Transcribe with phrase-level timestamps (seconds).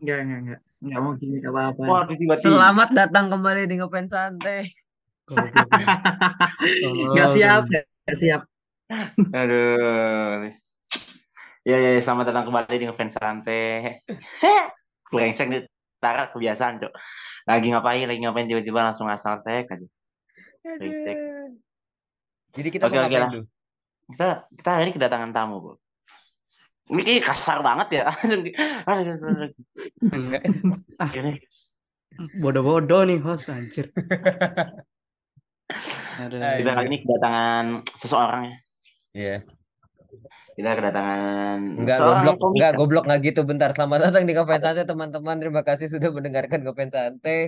[0.00, 0.60] Enggak, enggak, enggak.
[0.80, 1.82] Enggak mau gini apa-apa.
[1.84, 2.40] Waduh tiba-tiba.
[2.40, 4.64] Selamat datang kembali di ngefans santai.
[6.90, 8.42] Enggak siap, enggak siap.
[9.36, 10.50] Aduh.
[11.68, 14.00] Ya, ya, ya, selamat datang kembali di ngefans santai.
[15.12, 15.68] Brengsek nih.
[16.00, 16.92] Tara kebiasaan, Cok.
[17.44, 19.86] Lagi ngapain, lagi ngapain tiba-tiba langsung asal tag aja.
[22.50, 23.44] Jadi kita Oke, mau ngapain dulu?
[24.16, 25.72] Kita kita hari ini kedatangan tamu, Bu.
[26.90, 28.04] Ini kayak kasar banget ya.
[28.44, 28.54] Di-.
[31.14, 31.32] Ini
[32.42, 33.88] Bodoh-bodoh nih host anjir.
[36.20, 36.36] Aduh.
[36.42, 36.56] Ayo.
[36.60, 38.56] kita kali ini kedatangan seseorang ya.
[39.14, 39.36] Iya.
[40.58, 42.58] Kita kedatangan Enggak seorang goblok, komika.
[42.58, 43.40] enggak goblok enggak gitu.
[43.46, 45.36] Bentar, selamat datang di ngefans santai teman-teman.
[45.40, 47.38] Terima kasih sudah mendengarkan ngefans santai.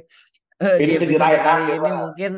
[0.63, 2.33] Eh, di Ini episode dirayakan, kali ya, ini mungkin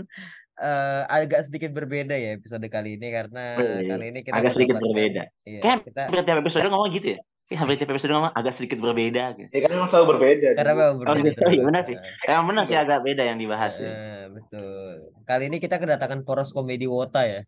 [0.54, 4.78] eh, agak sedikit berbeda ya episode kali ini karena Wih, kali ini kita agak sedikit
[4.78, 5.22] berbeda.
[5.42, 7.20] Iya, kita hampir tiap episode ngomong gitu ya.
[7.44, 9.50] Kayak hampir tiap episode ngomong agak sedikit berbeda gitu.
[9.52, 10.48] Ya kan memang selalu berbeda.
[10.56, 10.80] karena gitu.
[10.80, 11.28] memang Oh, berbeda.
[11.28, 11.40] gitu.
[11.44, 11.96] Iya, benar sih.
[12.24, 13.90] Emang benar sih agak beda yang dibahas ya.
[13.92, 14.92] Eh, betul.
[15.28, 17.40] Kali ini kita kedatangan poros komedi Wota ya.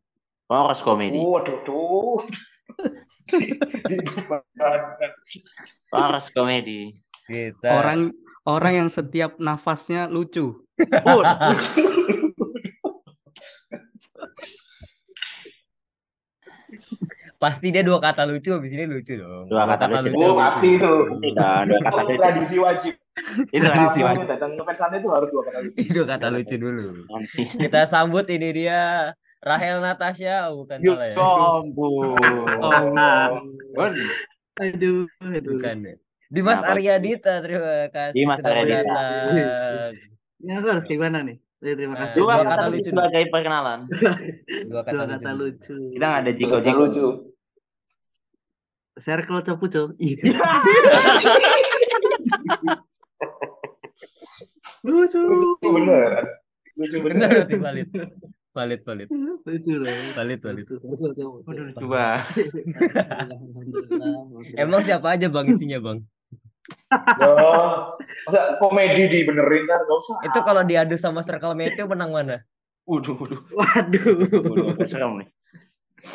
[0.46, 1.16] Poros komedi.
[1.18, 2.20] Waduh, tuh.
[5.90, 6.94] Poros komedi.
[7.26, 8.14] Kita Orang
[8.46, 10.62] orang yang setiap nafasnya lucu.
[17.36, 19.46] pasti dia dua kata lucu habis ini lucu dong.
[19.46, 20.16] Dua kata lucu.
[20.16, 20.92] Oh, pasti itu.
[21.20, 22.18] Tidak, dua kata Itu lucu.
[22.18, 22.94] tradisi wajib.
[23.48, 24.26] Itu tradisi wajib.
[24.26, 25.68] datang ke pesannya itu harus dua kali.
[25.88, 26.86] dua kata lucu dulu.
[27.06, 27.42] Nanti.
[27.56, 28.80] Kita sambut ini dia
[29.38, 31.16] Rahel Natasha, oh, bukan Ya salah ya.
[31.60, 32.16] ampun.
[33.72, 33.92] Bun.
[34.56, 35.52] Aduh, aduh.
[35.54, 35.94] Bukan ya.
[36.26, 36.74] Dimas Kenapa?
[36.74, 38.82] Arya Dita, terima kasih Dimas sudah Arya Dita.
[38.82, 39.92] datang.
[40.36, 41.36] Ini aku harus gimana nih?
[41.56, 42.20] Eh, Terima Nah, kasih.
[42.20, 42.88] Dua Dua kata kata lucu lucu.
[42.92, 43.78] sebagai perkenalan.
[44.68, 45.14] Dua kata, Dua lucu.
[45.16, 45.76] kata lucu.
[45.90, 46.80] Kita nggak ada Jika jiko-jiko.
[46.82, 47.06] lucu.
[48.96, 49.60] Circle cok.
[49.98, 50.16] Iya.
[54.84, 55.20] Lucu.
[55.20, 56.10] Lucu bener.
[56.76, 57.28] Lucu Benar bener.
[57.32, 57.88] berarti valid.
[58.52, 59.08] Valid, valid.
[59.44, 59.96] Lucu loh.
[60.14, 60.64] Valid, valid.
[60.64, 60.76] Lucu.
[60.80, 62.24] Waduh, lucu banget.
[64.56, 65.98] Emang siapa aja bang isinya bang?
[68.26, 69.80] Masa komedi dibenerin kan?
[69.86, 70.16] Gak usah.
[70.26, 72.36] Itu kalau diadu sama Circle Meteo menang mana?
[72.86, 73.40] Waduh, waduh.
[73.50, 74.78] Waduh.
[74.86, 75.28] Serem nih.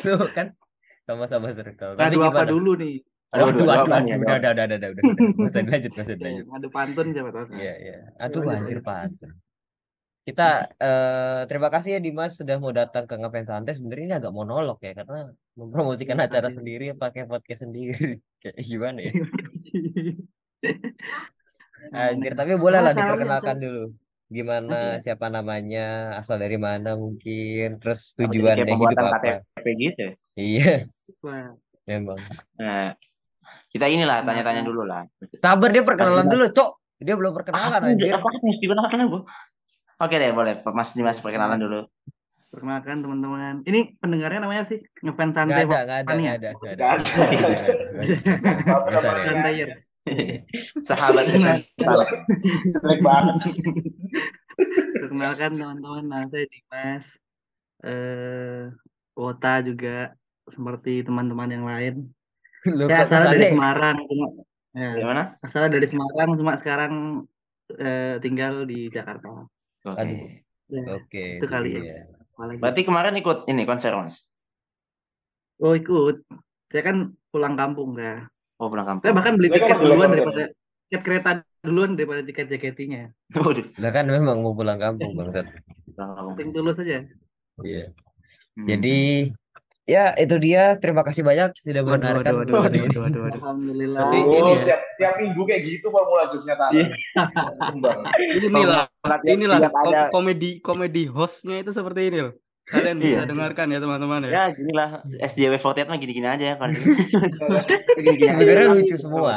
[0.00, 0.56] Tuh kan
[1.04, 1.96] sama-sama Circle.
[1.96, 3.04] Dua apa dulu nih?
[3.32, 5.04] Aduh, Waduh, aduh, aduh, aduh, udah, udah, udah, udah, udah, udah.
[5.40, 6.44] Masa dilanjut, masa dilanjut.
[6.52, 7.44] Ada pantun siapa tahu.
[7.56, 7.96] Iya, iya.
[8.20, 8.84] Aduh, Lanjut, anjir lanjut.
[8.84, 9.30] pantun.
[10.22, 10.48] Kita
[10.78, 13.72] eh, terima kasih ya Dimas sudah mau datang ke Ngefans Santai.
[13.74, 18.20] Sebenarnya ini agak monolog ya karena mempromosikan acara sendiri pakai podcast sendiri.
[18.44, 19.12] Kayak gimana ya?
[21.92, 23.84] Anjir, tapi boleh lah Oh, diperkenalkan dulu.
[24.32, 29.18] Gimana, siapa namanya, asal dari mana mungkin, terus tujuannya kayak hidup pembuatan apa.
[29.60, 30.12] KTP gitu ya?
[30.32, 30.72] Iya,
[31.84, 32.16] memang.
[32.56, 32.96] Nah,
[33.68, 35.04] kita inilah tanya-tanya dulu lah.
[35.36, 36.70] Sabar dia perkenalan dulu, Cok.
[37.02, 38.14] Dia belum perkenalan Ah, anjir.
[38.16, 39.18] Apa mesti perkenalan bu?
[40.00, 40.54] Oke deh, boleh.
[40.72, 41.80] Mas Dimas perkenalan dulu.
[42.48, 43.60] Perkenalkan teman-teman.
[43.68, 46.12] Ini pendengarnya namanya sih ngefans santai ada, nggak ada, ya?
[46.16, 46.72] nggak ada, nggak
[49.60, 49.76] ada.
[50.06, 50.50] Ada, nggak ada.
[50.72, 50.96] Nggak usah
[51.26, 51.52] deh.
[51.52, 51.62] Santaiers.
[51.78, 52.10] Sahabat Jelek
[52.74, 53.34] jelek banget.
[54.98, 57.06] Perkenalkan teman-teman, nama saya Dimas.
[57.82, 58.62] Eh,
[59.18, 60.14] Wota juga
[60.48, 61.94] seperti teman-teman yang lain.
[62.62, 64.26] Kok asalnya dari Semarang, cuma
[64.70, 65.22] ya, Gimana?
[65.42, 66.92] asalnya dari Semarang, cuma sekarang
[67.74, 69.46] eh, tinggal di Jakarta.
[69.82, 69.98] Oke.
[69.98, 70.20] Aduh.
[70.72, 71.80] Ya, Oke, itu kali ya.
[71.84, 71.96] iya.
[72.32, 72.58] apalagi.
[72.64, 74.24] Berarti kemarin ikut ini konser mas?
[75.60, 76.24] Oh ikut.
[76.72, 76.96] Saya kan
[77.28, 78.24] pulang kampung ya.
[78.62, 79.02] Oh pulang kampung.
[79.02, 80.42] Saya bahkan beli Mereka tiket duluan daripada
[80.86, 81.30] tiket kereta
[81.60, 83.02] duluan daripada tiket jaketinya.
[83.34, 83.66] Waduh.
[83.82, 85.34] Lah kan memang mau pulang kampung, Bang.
[85.34, 86.34] Pulang kampung.
[86.38, 87.02] Ting tulus aja.
[87.58, 87.90] Iya.
[88.54, 88.66] Hmm.
[88.70, 88.98] Jadi
[89.82, 90.78] ya itu dia.
[90.78, 92.86] Terima kasih banyak sudah mendengarkan waduh, waduh, episode waduh, ini.
[92.86, 93.40] waduh, waduh, waduh.
[93.42, 94.02] Alhamdulillah.
[94.06, 94.62] Tapi Oh, ini ya.
[94.62, 96.70] tiap tiap minggu kayak gitu formula jokesnya Tara.
[96.70, 96.86] Iya.
[98.46, 98.82] Inilah,
[99.26, 102.34] inilah kom- komedi komedi hostnya itu seperti ini loh.
[102.62, 103.22] Kalian bisa Iya.
[103.26, 104.30] dengarkan ya teman-teman ya.
[104.30, 104.88] ya ginilah
[105.20, 106.72] SJW48 mah gini-gini aja ya kalau
[107.98, 108.32] gini-gini aja.
[108.32, 109.32] Sebenarnya lucu semua.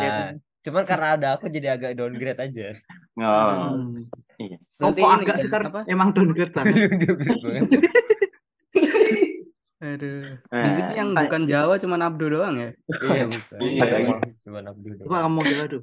[0.62, 2.78] Cuman karena ada aku jadi agak downgrade aja.
[3.16, 4.06] Oh, Hmm.
[4.38, 4.58] iya.
[4.80, 5.80] Oh, Nanti kok ini agak kan, sih apa?
[5.86, 6.76] Emang downgrade banget.
[6.96, 7.70] Downgrade banget.
[9.76, 10.40] Aduh.
[10.50, 12.70] Nah, Di sini yang bukan Jawa cuma Abdu doang ya.
[13.04, 13.58] Iya, bukan.
[13.60, 14.20] Iya, emang.
[14.42, 15.08] Cuman Abdul doang.
[15.08, 15.82] Coba kamu jawab tuh.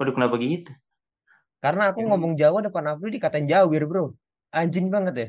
[0.00, 0.72] Waduh kenapa gitu?
[1.58, 4.14] Karena aku ngomong Jawa depan Abdul dikatain Jawir, Bro.
[4.50, 5.28] Anjing banget ya.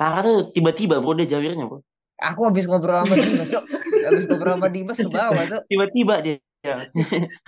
[0.00, 1.84] Tara tuh tiba-tiba bro dia jawirnya bro.
[2.20, 3.64] Aku habis ngobrol sama Dimas, Cok.
[4.08, 5.62] Habis ngobrol sama Dimas ke bawah, Cok.
[5.68, 6.36] Tiba-tiba dia.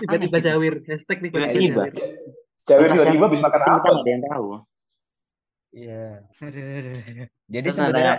[0.01, 0.75] Tiba-tiba jawir.
[0.85, 1.83] Hashtag tiba-tiba Tiba-tiba.
[2.69, 2.89] jawir.
[2.93, 3.89] Tiba-tiba habis makan apa?
[3.89, 4.47] ada yang tahu.
[5.73, 6.05] Iya.
[7.49, 8.17] Jadi Terus sebenarnya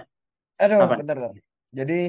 [0.58, 0.98] aduh, Apa?
[0.98, 1.32] bentar, bentar.
[1.74, 2.02] Jadi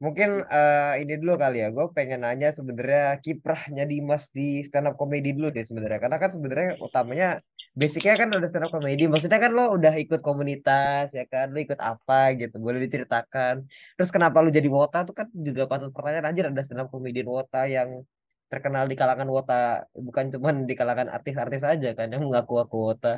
[0.00, 1.68] Mungkin eh, ini dulu kali ya.
[1.76, 6.00] Gue pengen nanya sebenarnya kiprahnya Dimas di stand up comedy dulu deh sebenarnya.
[6.00, 7.28] Karena kan sebenarnya utamanya
[7.70, 9.06] basicnya kan udah stand up comedy.
[9.06, 11.54] Maksudnya kan lo udah ikut komunitas ya kan.
[11.54, 12.56] Lo ikut apa gitu.
[12.58, 13.64] Boleh diceritakan.
[13.96, 16.30] Terus kenapa lo jadi wota tuh kan juga patut pertanyaan.
[16.30, 18.02] Anjir ada stand up comedian wota yang
[18.50, 19.86] terkenal di kalangan wota.
[19.94, 23.14] Bukan cuman di kalangan artis-artis aja kan yang mengaku-ngaku wota.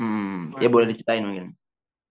[0.00, 1.52] Hmm, ya boleh diceritain mungkin.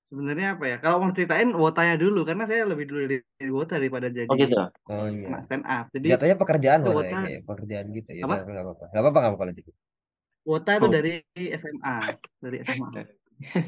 [0.09, 0.77] Sebenarnya apa ya?
[0.81, 4.33] Kalau mau ceritain wotanya dulu karena saya lebih dulu dari dari wota daripada jadi Oh
[4.33, 4.57] gitu.
[4.89, 5.37] Oh iya.
[5.45, 5.85] stand up.
[5.93, 8.25] Jadi Jatuhnya pekerjaan wota ya, pekerjaan gitu ya.
[8.25, 8.35] apa?
[8.41, 9.65] Nggak apa-apa nggak apa-apa lanjut.
[10.47, 10.93] Wota itu Oh.
[10.93, 11.97] dari SMA,
[12.39, 12.89] dari SMA.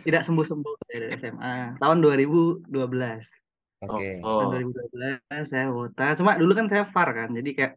[0.04, 1.80] Tidak sembuh-sembuh dari SMA.
[1.80, 2.68] Tahun 2012.
[3.88, 4.20] Oke.
[4.22, 4.72] Oh, Tahun oh.
[5.32, 6.14] 2012 saya wota.
[6.20, 7.32] Cuma dulu kan saya far kan.
[7.32, 7.74] Jadi kayak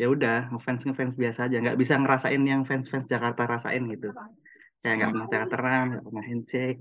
[0.00, 1.56] ya udah ngefans ngefans biasa aja.
[1.60, 4.12] Nggak bisa ngerasain yang fans-fans Jakarta rasain gitu.
[4.84, 6.80] Kayak nggak pernah teateran, nggak pernah handshake,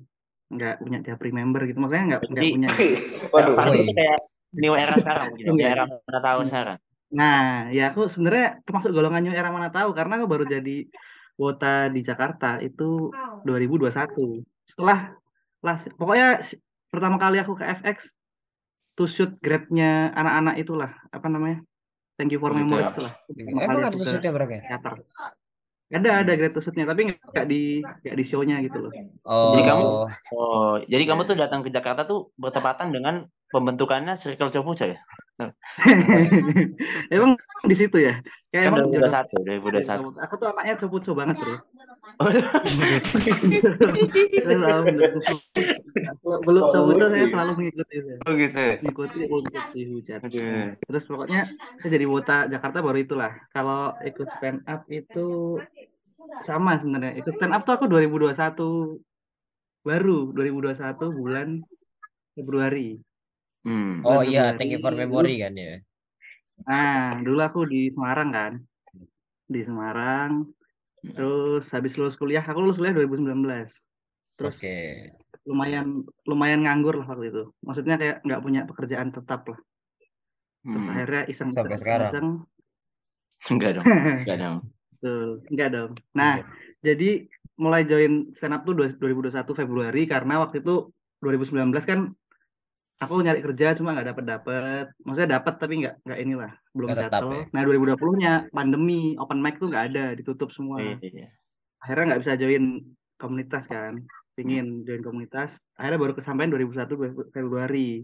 [0.52, 1.78] nggak punya japri member gitu.
[1.80, 2.70] Maksudnya nggak nggak punya.
[3.34, 3.56] Waduh.
[3.76, 4.20] Itu kayak
[4.60, 5.48] new era sekarang gitu.
[5.52, 5.72] New Enggak.
[5.72, 6.78] era mana tahu sekarang.
[7.10, 10.86] Nah, ya aku sebenarnya termasuk golongan new era mana tahu karena aku baru jadi
[11.40, 13.16] wota di Jakarta itu
[13.48, 14.44] 2021.
[14.68, 15.16] Setelah
[15.64, 16.44] lah pokoknya
[16.92, 18.20] pertama kali aku ke FX
[19.00, 21.64] to shoot grade-nya anak-anak itulah apa namanya?
[22.20, 23.16] Thank you for Oh memories itulah.
[23.40, 24.62] Emang ada ke shootnya berapa ya?
[24.68, 24.94] teater.
[25.90, 28.92] Ada ada grade to shoot-nya tapi nggak di nggak di show-nya gitu loh.
[29.24, 30.06] Jadi kamu Oh,
[30.36, 35.00] oh, jadi kamu tuh datang ke Jakarta tuh bertepatan dengan pembentukannya Circle Copuca ya?
[37.16, 38.20] Emang di situ ya?
[38.50, 39.08] Kayak emang jodoh
[39.62, 40.26] 2021, 2021.
[40.26, 41.58] Aku tuh anaknya cupu-cupu banget bro.
[46.44, 47.96] Belum coba itu saya selalu mengikuti.
[48.26, 48.66] Oh gitu.
[48.82, 50.74] mengikuti mengikuti Aduh.
[50.90, 51.42] terus pokoknya
[51.80, 55.60] saya jadi wota Jakarta baru itulah kalau ikut stand up itu
[56.44, 58.34] sama sebenarnya ikut stand up tuh aku 2021
[59.86, 61.48] baru 2021 bulan
[62.36, 63.00] Februari
[63.64, 64.02] Hmm.
[64.08, 65.84] oh iya, Februari thank you for memory kan ya.
[66.64, 68.54] nah dulu aku di Semarang kan
[69.48, 70.48] di Semarang
[71.00, 73.40] terus habis lulus kuliah aku lulus kuliah 2019
[74.36, 75.12] terus Oke.
[75.48, 79.60] lumayan lumayan nganggur lah waktu itu maksudnya kayak nggak punya pekerjaan tetap lah
[80.60, 80.92] terus Hmm.
[80.92, 82.12] akhirnya iseng iseng Sampai iseng, sekarang.
[82.12, 82.28] iseng
[83.56, 83.86] Enggak dong.
[83.88, 84.58] Enggak dong.
[85.04, 85.92] Tuh, enggak dong.
[86.12, 86.46] Nah, Iya.
[86.84, 87.10] jadi
[87.56, 90.92] mulai join stand up tuh 2021 Februari karena waktu itu
[91.24, 92.12] 2019 kan
[93.00, 94.86] aku nyari kerja cuma nggak dapet dapet.
[95.08, 97.32] Maksudnya dapet tapi nggak nggak inilah belum tetap settle.
[97.32, 97.44] ya.
[97.56, 100.84] Nah 2020-nya pandemi open mic tuh nggak ada ditutup semua.
[101.00, 101.32] Iya.
[101.80, 102.84] Akhirnya nggak bisa join
[103.16, 104.04] komunitas kan.
[104.36, 105.60] Pingin join komunitas.
[105.80, 108.04] Akhirnya baru kesampaian 2021 Februari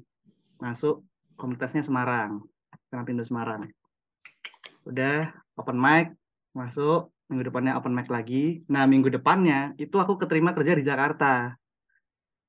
[0.63, 1.03] masuk
[1.36, 2.39] komunitasnya Semarang.
[3.03, 3.68] Pindo Semarang.
[4.88, 5.27] Udah
[5.59, 6.15] open mic
[6.56, 8.63] masuk minggu depannya open mic lagi.
[8.71, 11.59] Nah minggu depannya itu aku keterima kerja di Jakarta.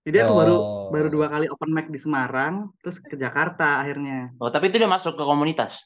[0.06, 0.56] Jadi aku baru
[0.94, 1.14] baru Oh.
[1.19, 4.31] dua kali open mic di Semarang, terus ke Jakarta akhirnya.
[4.38, 5.82] Oh, tapi itu udah masuk ke komunitas.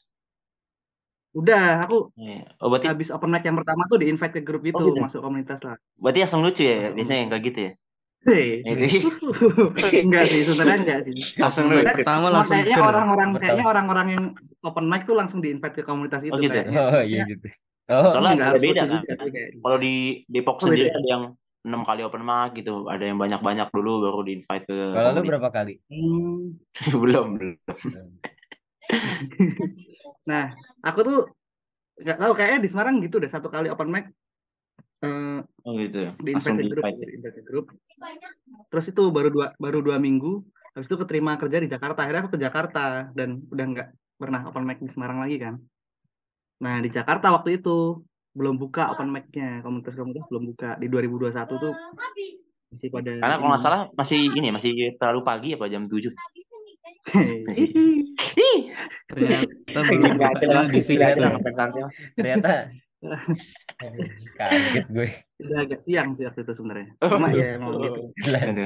[1.33, 2.43] Udah, aku Iya.
[2.61, 4.99] Oh, berarti habis open mic yang pertama tuh di invite ke grup itu gitu?
[5.01, 5.75] masuk komunitas lah.
[5.97, 7.71] berarti langsung lucu ya Masuk biasanya yang kayak gitu ya.
[8.21, 8.85] Hei, Itu
[10.05, 11.13] enggak sih, sebenarnya enggak sih.
[11.41, 11.97] langsung Sebenarnya lucu.
[12.05, 14.23] Pertama langsung kayaknya orang-orang kayaknya orang-orang yang
[14.61, 16.63] open mic tuh langsung di invite ke komunitas itu Oh gitu ya.
[16.69, 16.77] kayaknya.
[16.93, 17.47] Oh iya gitu.
[17.89, 19.01] Oh, Soalnya Nggak harus lucu kan.
[19.65, 19.93] Kalau di
[20.29, 20.99] Depok Oh, sendiri beda.
[21.01, 21.23] ada yang
[21.61, 25.21] enam kali open mic gitu, ada yang banyak-banyak dulu baru di invite ke kalau lu
[25.29, 25.77] berapa kali?
[25.89, 26.57] Hmm.
[27.01, 27.57] belum, belum.
[30.21, 30.53] Nah,
[30.85, 31.19] aku tuh
[32.01, 34.05] nggak tahu kayaknya di Semarang gitu deh satu kali open mic
[35.05, 36.11] eh, Oh gitu ya.
[36.17, 37.31] di invite grup, ya.
[37.33, 37.65] di grup.
[38.73, 40.41] Terus itu baru dua baru dua minggu,
[40.73, 42.05] habis itu keterima kerja di Jakarta.
[42.05, 45.55] Akhirnya aku ke Jakarta dan udah nggak pernah open mic di Semarang lagi kan.
[46.61, 48.01] Nah di Jakarta waktu itu
[48.31, 51.73] belum buka open mic-nya, komunitas-komunitas belum buka di 2021 tuh
[52.71, 56.07] masih pada Karena kalau nggak salah masih ini ya, masih terlalu pagi apa jam 7.
[59.11, 61.03] Ternyata belum ada lah, di sini.
[62.15, 62.71] Ternyata.
[64.37, 65.09] kaget gue.
[65.41, 66.93] udah agak siang sih waktu itu sebenarnya.
[67.01, 68.13] Oh, Cuma ya emang gitu.
[68.29, 68.65] Aduh.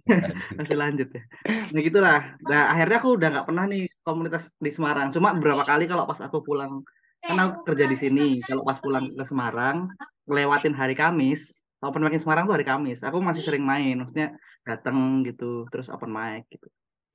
[0.56, 1.22] Masih lanjut ya.
[1.68, 2.40] Nah gitulah.
[2.48, 5.12] Nah akhirnya aku udah nggak pernah nih komunitas di Semarang.
[5.12, 6.80] Cuma beberapa kali kalau pas aku pulang,
[7.20, 8.26] kan aku kerja di sini.
[8.42, 9.92] Kalau pas pulang ke Semarang,
[10.26, 13.04] ngelewatin hari Kamis, open mic Semarang tuh hari Kamis.
[13.04, 16.66] Aku masih sering main, maksudnya datang gitu, terus open mic gitu.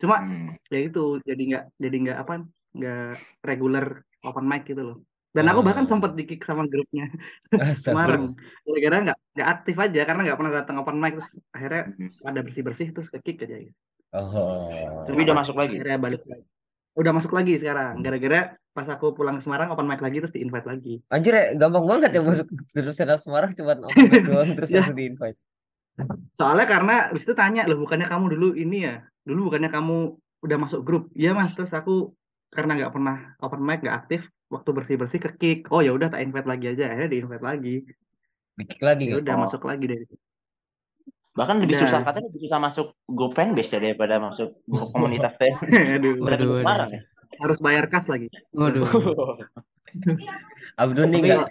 [0.01, 0.51] Cuma Hmm.
[0.67, 2.33] ya itu jadi nggak jadi nggak apa
[2.75, 3.07] nggak
[3.47, 3.85] regular
[4.27, 4.97] open mic gitu loh.
[5.35, 5.91] Dan aku bahkan Oh.
[5.91, 7.11] sempat di kick sama grupnya.
[7.83, 8.35] Semarang.
[8.63, 12.09] Gara-gara nggak nggak aktif aja karena nggak pernah datang open mic terus akhirnya Hmm.
[12.23, 13.75] ada bersih-bersih terus ke kick aja gitu.
[14.15, 15.03] Oh.
[15.07, 15.75] Tapi udah masuk lagi.
[15.75, 16.47] Akhirnya balik lagi.
[16.95, 17.99] Udah masuk lagi sekarang.
[17.99, 18.39] Gara-gara
[18.71, 21.03] pas aku pulang ke Semarang open mic lagi terus di invite lagi.
[21.07, 24.87] Anjir ya, gampang banget ya masuk terus up Semarang cuma open mic doang terus Ya.
[24.87, 25.35] di invite.
[26.35, 28.95] Soalnya karena habis itu tanya loh bukannya kamu dulu ini ya.
[29.23, 29.97] Dulu bukannya kamu
[30.45, 32.13] udah masuk grup iya mas terus aku
[32.53, 36.13] karena nggak pernah open mic nggak aktif waktu bersih bersih ke kick oh ya udah
[36.13, 37.75] tak invite lagi aja akhirnya di invite lagi
[38.53, 39.21] Bikin lagi ya nggak?
[39.25, 39.41] udah Oh.
[39.41, 40.05] masuk lagi dari.
[41.35, 41.83] Bahkan lebih Udah.
[41.83, 45.51] susah katanya lebih susah masuk grup fanbase ya daripada masuk grup komunitas fan.
[45.99, 46.95] Aduh, Semarang waduh.
[46.95, 47.01] ya.
[47.35, 48.87] harus bayar kas lagi Waduh.
[50.81, 51.47] Abdul nih Tapi nggak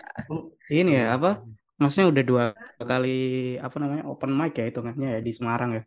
[0.72, 1.44] ini ya apa?
[1.76, 2.44] Maksudnya udah dua
[2.80, 3.18] kali
[3.60, 5.82] apa namanya open mic ya hitungannya ya di Semarang ya.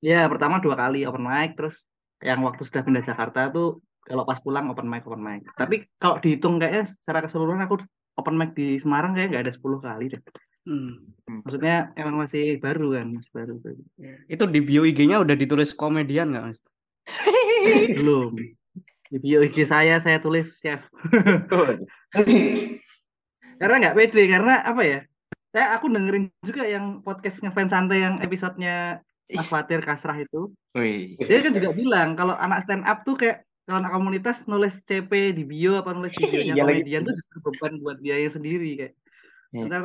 [0.00, 1.84] ya pertama dua kali open mic terus
[2.24, 6.16] yang waktu sudah pindah Jakarta tuh kalau pas pulang open mic open mic tapi kalau
[6.20, 7.80] dihitung kayaknya secara keseluruhan aku
[8.16, 10.20] open mic di Semarang kayak nggak ada 10 kali deh
[10.66, 10.98] Hmm.
[11.46, 13.54] maksudnya emang masih baru kan masih baru
[14.26, 16.58] Itu di bio IG-nya udah ditulis komedian nggak mas?
[18.02, 18.34] belum.
[19.06, 20.82] Di bio IG saya saya tulis chef.
[23.62, 25.00] Karena nggak pede karena apa ya?
[25.54, 29.00] Saya aku dengerin juga yang podcast ngefans santai yang episodenya
[29.32, 30.52] Mas Fatir Kasrah itu.
[30.76, 31.16] Wih.
[31.16, 35.32] dia kan juga bilang kalau anak stand up tuh kayak kalau anak komunitas nulis CP
[35.34, 38.70] di bio apa nulis di bio-nya Iya komedian tuh justru beban buat dia yang sendiri
[38.78, 38.94] kayak.
[39.56, 39.64] Iya.
[39.66, 39.82] ntar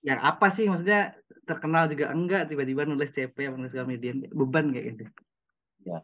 [0.00, 1.12] yang apa sih maksudnya
[1.44, 5.04] terkenal juga enggak tiba-tiba nulis CP apa nulis komedian beban kayak gitu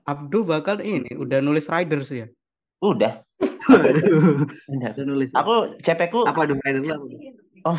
[0.08, 2.26] Abdul bahkan ini udah nulis riders ya.
[2.80, 3.20] Udah.
[3.68, 3.92] Udah.
[4.96, 6.96] udah nulis Aku CP ku apa dong rider lah
[7.66, 7.76] oh,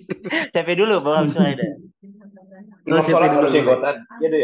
[0.54, 1.66] CP dulu baru habis itu ada.
[2.84, 3.56] Terus Nggak sholat siapa harus dulu?
[3.56, 3.96] jenggotan.
[4.20, 4.40] Iya deh.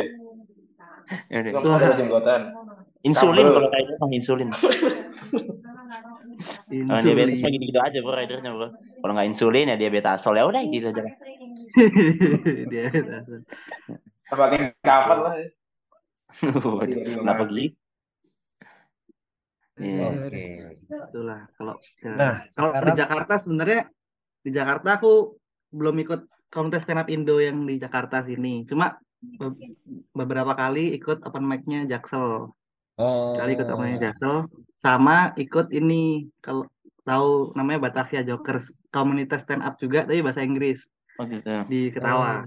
[1.29, 1.53] Ya udah.
[3.07, 4.59] Insulin kalau kayak gitu mah
[6.71, 6.93] insulin.
[6.93, 8.69] Oh, diabetes mah gitu-gitu aja bro ridernya bro.
[8.99, 11.03] Kalau nggak insulin ya diabetasol ya udah gitu aja.
[12.73, 12.85] dia
[14.29, 15.33] Tempatin kapan lah.
[17.23, 17.73] Kenapa gitu?
[19.79, 20.07] Iya.
[20.27, 20.43] Oke.
[20.89, 23.81] itulah kalau Nah, kalau di sekarang Jakarta sebenarnya
[24.43, 25.37] di Jakarta aku
[25.71, 29.77] belum ikut kontes stand up Indo yang di Jakarta sini cuma be-
[30.17, 32.49] beberapa kali ikut open mic-nya Jaksel
[32.99, 36.67] oh kali ikut mic Jaksel sama ikut ini kalau
[37.03, 40.87] tahu namanya Batavia Jokers komunitas stand up juga tapi bahasa Inggris
[41.19, 41.51] Oh gitu.
[41.67, 42.47] di Ketawa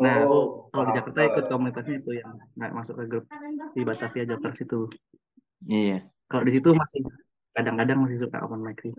[0.00, 3.24] nah aku Oh, kalau di Jakarta ikut komunitasnya itu yang nggak masuk ke grup
[3.76, 4.80] di Batavia Jokers itu
[5.68, 6.08] Iya.
[6.32, 7.04] kalau di situ masih
[7.52, 8.94] kadang-kadang masih suka open mic sih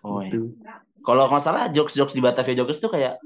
[0.00, 0.32] Oh iya.
[0.32, 0.56] Gitu.
[1.04, 3.20] Kalau nggak salah jokes-jokes di Batavia Jokers tuh kayak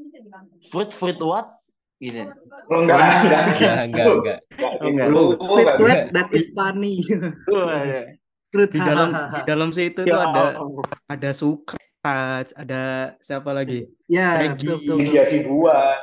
[0.68, 1.61] fruit fruit what?
[2.02, 2.18] Gitu.
[2.66, 3.42] Oh, enggak, enggak.
[3.46, 5.06] enggak enggak enggak Oh, enggak.
[5.06, 5.76] Lu, Fruit enggak.
[5.78, 6.98] flat that is funny.
[7.46, 8.04] Waduh.
[8.50, 10.84] Fruit Di dalam di dalam situ tuh Ya ada Allah.
[11.06, 12.82] ada Sukraj, ada
[13.22, 13.86] siapa lagi?
[14.06, 14.98] ya betul.
[14.98, 15.96] Media Sibuan.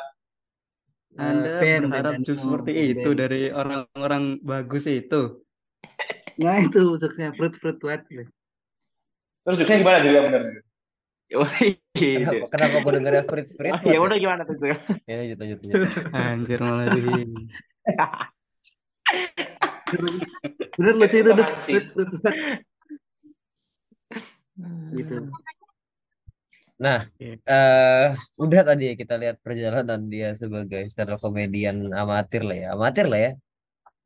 [1.14, 3.18] Anda Eh, Ben, berharap Ben jokes Daniel, seperti Ben itu Ben.
[3.20, 5.44] dari orang-orang bagus itu.
[6.40, 8.08] Nah itu jokesnya fruit fruit what.
[8.08, 10.42] Terus justru gimana jadi yang benar?
[10.42, 10.62] Gitu.
[11.30, 14.58] Kenapa kenapa gue dengernya Fritz Fritz Oh, ya udah gimana tuh?
[15.06, 15.82] Ya lanjut lanjut lanjut.
[16.14, 17.02] Anjir malah di
[20.78, 21.32] Bener lucu itu.
[24.98, 25.16] Gitu.
[26.80, 28.08] Nah, eh
[28.40, 33.06] udah tadi ya kita lihat perjalanan dia sebagai stand up comedian amatir lah ya, amatir
[33.12, 33.32] lah ya,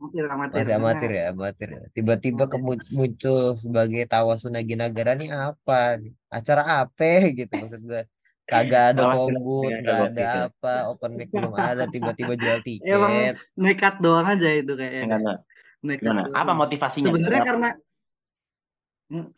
[0.04, 0.56] Amatir amatir.
[0.60, 1.84] masih amatir ya, amatir ya.
[1.96, 2.44] Tiba-tiba
[2.92, 5.96] muncul sebagai Tawasunagi Nagara nih apa?
[6.28, 7.08] Acara apa
[7.40, 8.04] gitu maksud gue?
[8.44, 13.36] Kagak ada kombut, nggak ada apa, open mic belum ada, tiba-tiba jual Emang tiket.
[13.56, 15.40] nekat doang aja itu kayaknya.
[15.80, 16.22] Nekat Gimana?
[16.36, 17.08] Apa motivasinya?
[17.08, 17.70] Sebenarnya karena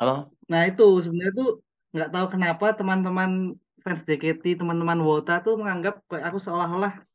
[0.02, 0.34] Apa?
[0.50, 1.50] Nah itu sebenarnya tuh
[1.94, 3.54] nggak tahu kenapa teman-teman
[3.86, 7.06] fans JKT, teman-teman Wota tuh menganggap kayak aku seolah-olah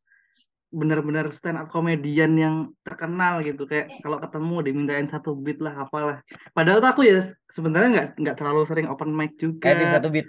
[0.71, 2.55] benar-benar stand up komedian yang
[2.87, 6.23] terkenal gitu kayak kalau ketemu dimintain satu beat lah apalah.
[6.55, 7.19] Padahal tuh aku ya
[7.51, 10.27] sebenarnya nggak nggak terlalu sering open mic juga, Kayak tim satu beat.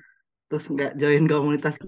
[0.50, 1.88] terus nggak join komunitas di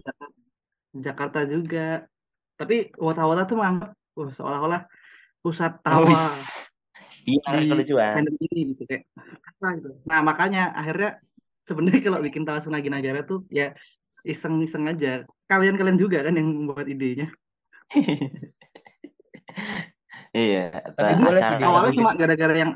[1.02, 2.06] Jakarta, juga.
[2.54, 4.82] Tapi Wota-Wota tuh menganggap wah, seolah-olah
[5.42, 6.30] pusat Oh, tawa
[7.26, 8.14] kelucuan.
[8.20, 9.90] fandom ini gitu kayak apa gitu.
[10.06, 11.18] Nah makanya akhirnya
[11.66, 13.74] sebenarnya kalau bikin tawa Sunagi Nagara tuh ya
[14.24, 15.26] iseng-iseng aja.
[15.50, 17.34] Kalian-kalian juga kan yang membuat idenya.
[20.34, 20.74] Iya.
[20.98, 22.74] Tapi boleh sih Awalnya cuma gara-gara yang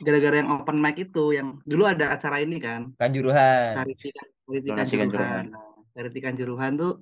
[0.00, 3.76] gara-gara yang open mic itu yang dulu ada acara ini kan, Kanjuruhan.
[3.76, 5.04] Charity Charity Donasi Kanjuruhan.
[5.04, 5.44] Kanjuruhan.
[5.52, 6.92] Nah, Charity Kanjuruhan tuh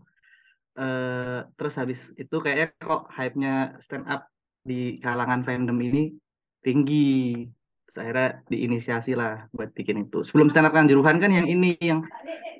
[0.72, 4.26] eh terus habis itu kayaknya kok hype-nya stand up
[4.64, 6.18] di kalangan fandom ini
[6.66, 7.46] tinggi.
[7.86, 10.26] Terus akhirnya diinisiasi lah buat bikin itu.
[10.26, 12.02] Sebelum stand up Kanjuruhan kan yang ini yang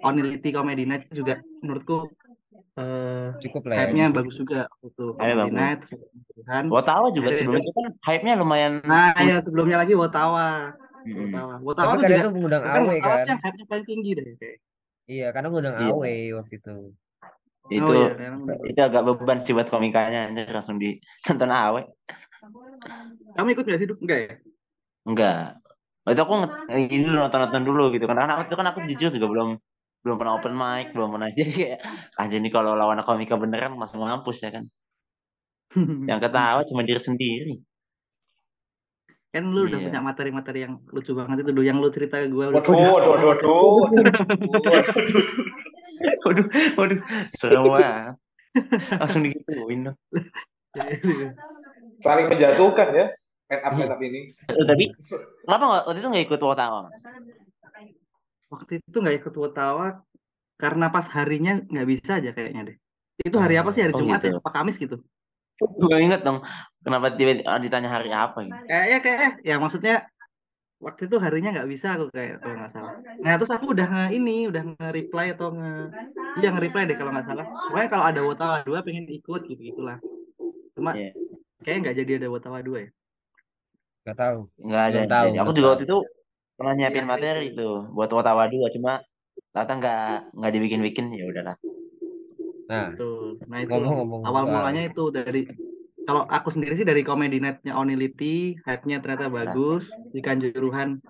[0.03, 2.11] Onility Comedy Night juga menurutku
[2.73, 3.81] eh Cukup lah ya.
[3.85, 5.53] hype-nya bagus juga Hype-nya Comedy bagus.
[5.61, 6.01] Night terus.
[6.73, 8.73] Wotawa juga Akhirnya sebelum itu- itu kan hype-nya lumayan.
[8.89, 10.73] Nah, ya sebelumnya lagi Wotawa.
[11.05, 11.29] Mm-mm.
[11.29, 11.55] Wotawa.
[11.61, 13.13] Wotawa Tapi tuh kadang itu mengundang kan Awe kan.
[13.27, 14.59] tuh yang hype-nya paling tinggi deh kayak.
[15.11, 15.91] Iya, karena ngundang Iya.
[15.93, 16.75] Awe waktu itu.
[17.71, 18.65] Itu Oh iya, betul.
[18.69, 21.83] itu agak beban sih buat komikanya anjir langsung ditonton awe.
[23.37, 23.99] Kamu ikut gak sih, Duk?
[24.03, 24.33] Enggak ya?
[25.07, 25.43] Enggak.
[26.03, 26.35] Waktu itu aku
[26.75, 28.17] ini dulu nonton-nonton dulu gitu kan.
[28.19, 29.49] Karena waktu itu kan aku jujur juga belum
[30.03, 31.79] belum pernah open mic, belum pernah jadi kayak
[32.19, 34.65] anjir nih kalau lawan komika beneran masuk ngampus ya kan.
[36.11, 37.55] Yang ketawa cuma diri sendiri.
[39.33, 39.89] kan lu udah Iya.
[39.89, 43.29] punya materi-materi yang lucu banget itu dulu yang lu cerita ke gue Waduh, waduh, waduh,
[43.33, 45.25] waduh.
[46.21, 46.99] Waduh, waduh,
[47.33, 48.15] serem banget.
[49.01, 49.89] Langsung digituin.
[49.89, 49.97] dong.
[52.05, 53.07] Saling menjatuhkan ya.
[53.49, 54.37] Stand up stand up ini.
[54.37, 54.85] Eh, Tapi
[55.45, 57.01] kenapa nggak waktu itu nggak ikut Wotawa mas?
[58.53, 59.87] Waktu itu nggak ikut Wotawa
[60.63, 62.77] karena pas harinya nggak bisa aja kayaknya deh
[63.29, 64.37] itu hari apa sih hari Oh, Jumat gitu.
[64.37, 64.97] ya apa Kamis gitu
[65.63, 66.43] Gue inget dong.
[66.83, 68.59] Kenapa tiba ditanya hari apa gitu?
[68.67, 69.95] kayaknya kayak ya maksudnya
[70.83, 72.93] waktu itu harinya nggak bisa aku kayak kalau nggak salah
[73.23, 75.71] nah terus aku udah nge ini udah nge-reply atau nge
[76.43, 79.99] iya nge-reply deh kalau nggak salah pokoknya kalau ada Wotawa dua pengen ikut gitu gitulah
[80.75, 81.15] cuma Iya.
[81.63, 82.91] kayaknya nggak jadi ada Wotawa dua ya
[84.03, 84.39] Nggak tahu.
[84.59, 85.01] Nggak ada.
[85.07, 85.39] Tahu, jadi.
[85.47, 85.99] Aku juga waktu itu
[86.63, 89.03] pernah nyiapin materi itu buat Wotawa dua, cuma
[89.51, 90.03] ternyata nggak
[90.39, 91.57] nggak dibikin-bikin ya udahlah.
[92.71, 93.43] Nah, Betul.
[93.51, 93.75] Nah itu
[94.23, 95.43] awal soal- mulanya itu dari
[96.07, 99.91] kalau aku sendiri sih dari komedi netnya Onility, hype-nya ternyata bagus.
[100.15, 101.03] Di Kanjuruhan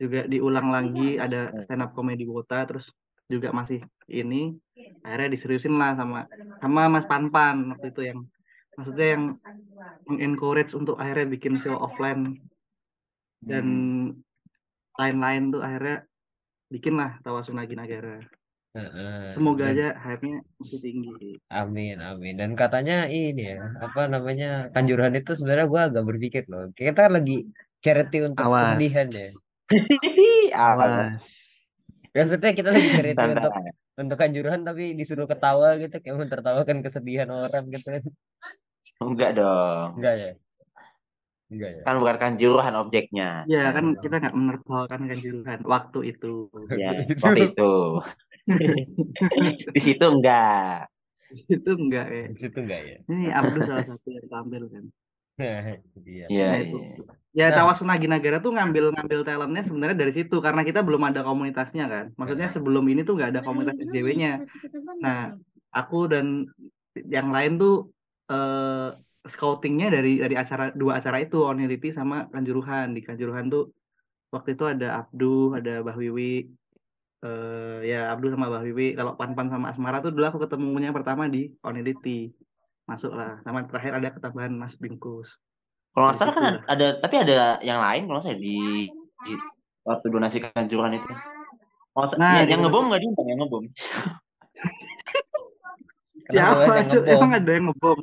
[0.00, 2.88] juga diulang lagi ada stand up comedy Wota terus
[3.28, 4.56] juga masih ini
[5.04, 6.24] akhirnya diseriusin lah sama
[6.62, 8.18] sama Mas Panpan waktu itu yang
[8.78, 9.24] maksudnya yang
[10.08, 12.38] mengencourage untuk akhirnya bikin show offline
[13.42, 13.66] dan
[14.98, 16.04] lain-lain tuh akhirnya
[16.68, 18.18] bikin lah Tawasunagi Nagara.
[18.76, 19.32] heeh.
[19.32, 21.40] Semoga Dan- aja hype-nya masih tinggi.
[21.48, 22.36] Amin, amin.
[22.36, 26.68] Dan katanya ini ya, apa namanya, Kanjuruhan itu sebenarnya gua agak berpikir loh.
[26.76, 27.48] Kita lagi
[27.80, 28.76] charity untuk Awas.
[28.76, 29.28] kesedihan ya.
[30.68, 31.22] Awas.
[32.12, 33.34] Maksudnya kita lagi charity Santai.
[33.40, 33.52] untuk
[33.98, 38.04] untuk Kanjuruhan tapi disuruh ketawa gitu, kayak mentertawakan kesedihan orang gitu kan.
[38.98, 39.98] Enggak dong.
[39.98, 40.30] Enggak ya?
[41.48, 41.80] Enggak ya?
[41.88, 43.28] Kan bukan kanjuruhan objeknya.
[43.48, 46.52] Ya kan kita nggak menertawakan Kanjuruhan waktu itu.
[46.76, 47.24] Ya, Itu.
[47.24, 47.72] waktu itu.
[49.74, 50.88] Di situ enggak.
[51.28, 52.24] itu enggak ya.
[52.32, 52.96] Di situ enggak ya?
[53.04, 54.84] Ini Abdul salah satu yang tampil kan.
[55.38, 56.24] Nah, itu dia.
[56.28, 56.76] Iya, Nah, itu.
[56.80, 57.04] iya.
[57.38, 57.54] Ya Nah.
[57.62, 62.04] Tawasunagi Nagara tuh ngambil ngambil talentnya sebenarnya dari situ karena kita belum ada komunitasnya kan.
[62.18, 64.32] Maksudnya sebelum ini tuh nggak ada komunitas SJW-nya.
[65.04, 65.36] Nah,
[65.70, 66.48] aku dan
[66.96, 67.74] yang lain tuh
[68.32, 68.88] eh,
[69.26, 72.94] scoutingnya dari dari acara dua acara itu Oniriti sama Kanjuruhan.
[72.94, 73.74] Di Kanjuruhan tuh
[74.30, 76.46] waktu itu ada Abdu ada Bah Wiwi
[77.18, 80.94] eh ya Abdu sama Bah Wiwi kalau Pan Pan sama Asmara tuh dulu aku ketemunya
[80.94, 82.30] pertama di Oniriti
[82.86, 83.42] masuk lah.
[83.42, 85.36] Sama terakhir ada ketambahan Mas Bingkus.
[85.92, 88.86] Kalau nggak salah kan situ ada, ada- tapi ada yang lain kalau salah di,
[89.26, 89.32] di
[89.82, 91.10] waktu donasi kanjuruhan itu.
[91.92, 93.64] Kalau Nah, ya, yang ngebom nggak diundang yang ngebom.
[96.28, 97.98] Siapa emang ada yang ngebom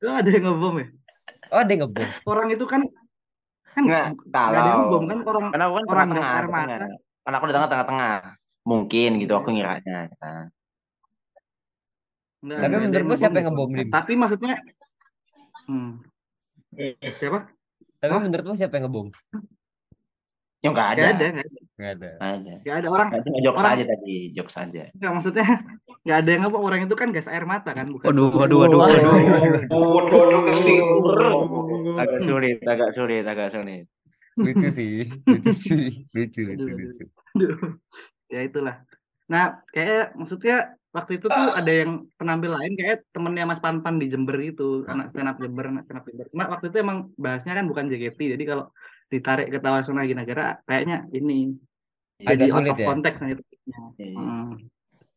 [0.00, 0.86] Emang ada yang ngebom ya
[1.50, 2.08] Oh, ada yang ngebom.
[2.24, 2.80] orang itu kan
[3.70, 6.32] kan Nggak, nggak ada yang ngebom kalau kan orang karena aku kan orang tengah.
[6.50, 6.86] mata.
[7.20, 8.14] Karena aku datang tengah-tengah.
[8.60, 9.98] Mungkin gitu aku ngiranya.
[10.16, 10.42] Nah,
[12.40, 13.68] Nggak, Tapi menurutmu siapa yang ngebom?
[13.90, 14.54] Tapi maksudnya
[15.68, 15.90] hmm.
[17.20, 17.38] Siapa?
[18.00, 18.20] Tapi Hah?
[18.22, 19.06] menurutmu siapa yang ngebom?
[20.60, 21.02] Ya nggak ada.
[21.02, 21.60] Nggak ada, nggak ada.
[21.80, 22.08] Nggak ada.
[22.20, 22.52] Ada.
[22.76, 23.08] Ada orang.
[23.08, 24.82] Nah, Cuma jokes Orang- aja tadi, jokes aja.
[24.92, 25.46] Nggak maksudnya
[26.04, 26.62] nggak ada yang ngebom.
[26.64, 28.06] Orang itu kan gas air mata kan, bukan.
[28.12, 29.12] Waduh, waduh, waduh, waduh.
[29.72, 31.20] Waduh, waduh, kesinggur.
[31.96, 33.84] Agak sulit, agak sulit, agak sulit.
[34.36, 35.08] Lucu sih.
[35.26, 36.04] Lucu sih.
[36.16, 37.04] Lucu, lucu, lucu.
[38.30, 38.84] Ya itulah.
[39.26, 44.10] Nah, kayak maksudnya waktu itu tuh ada yang penampil lain kayak temennya Mas Panpan di
[44.10, 46.26] Jember itu, anak stand up Jember, anak stand up Jember.
[46.30, 48.38] Cuma waktu itu emang bahasnya kan bukan JKT.
[48.38, 48.70] Jadi kalau
[49.10, 51.58] ditarik ke Tawasunagi Nagara kayaknya ini
[52.20, 52.86] Agak jadi out sulit of ya?
[52.86, 53.42] konteks itu.
[53.66, 53.80] Iya.
[54.14, 54.48] Hmm.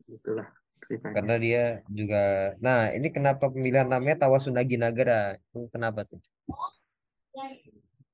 [0.07, 0.47] Itulah
[0.83, 1.13] ceritanya.
[1.19, 2.23] Karena dia juga
[2.63, 5.35] Nah, ini kenapa pemilihan namanya Tawasunagi Nagara?
[5.35, 6.19] Itu Kenapa tuh?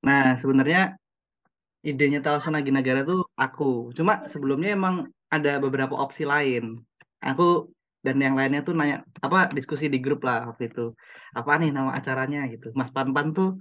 [0.02, 0.98] Nah, sebenarnya
[1.86, 3.94] idenya Tawasunagi Nagara tuh aku.
[3.94, 6.82] Cuma sebelumnya emang ada beberapa opsi lain.
[7.22, 10.96] Aku dan yang lainnya tuh nanya apa diskusi di grup lah waktu itu.
[11.36, 12.74] Apa nih nama acaranya gitu.
[12.74, 13.60] Mas Panpan tuh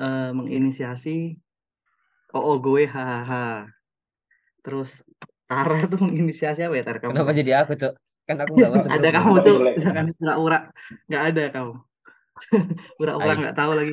[0.00, 1.36] eh, menginisiasi
[2.36, 3.66] OO gue hahaha.
[4.64, 4.90] Terus
[5.46, 7.12] Tara tuh menginisiasi apa ya Tara kamu?
[7.14, 7.92] Kenapa jadi aku, Cok?
[8.26, 10.58] Kan aku nggak masuk Ada kamu tuh, jangan pura-pura
[11.06, 11.72] nggak ada kamu.
[12.98, 13.38] Pura-pura Ai.
[13.40, 13.92] nggak tahu lagi.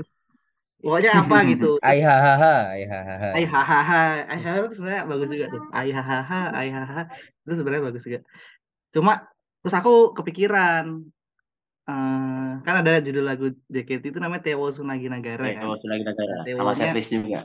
[0.83, 1.69] Pokoknya apa gitu.
[1.79, 3.29] Ai hahaha, ai hahaha.
[3.31, 5.61] Ai hahaha, ai hahaha itu sebenarnya bagus juga tuh.
[5.71, 7.03] Ai hahaha, ai hahaha
[7.47, 8.19] itu sebenarnya bagus juga.
[8.91, 9.13] Cuma
[9.63, 11.07] terus aku kepikiran
[11.83, 15.61] eh, kan ada judul lagu JKT itu namanya Tewo Sunagi Nagara Oke, kan.
[15.67, 16.31] kalau lagi negara.
[16.31, 17.39] Nah, Sama Tewonya- setlist juga.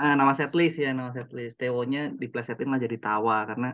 [0.00, 1.60] Ah, nama setlist ya, nama setlist.
[1.60, 3.70] Tewonya diplesetin lah jadi Tawa karena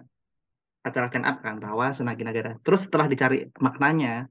[0.82, 2.58] acara stand up kan Tawa Sunagi Nagara.
[2.60, 4.26] Terus setelah dicari maknanya,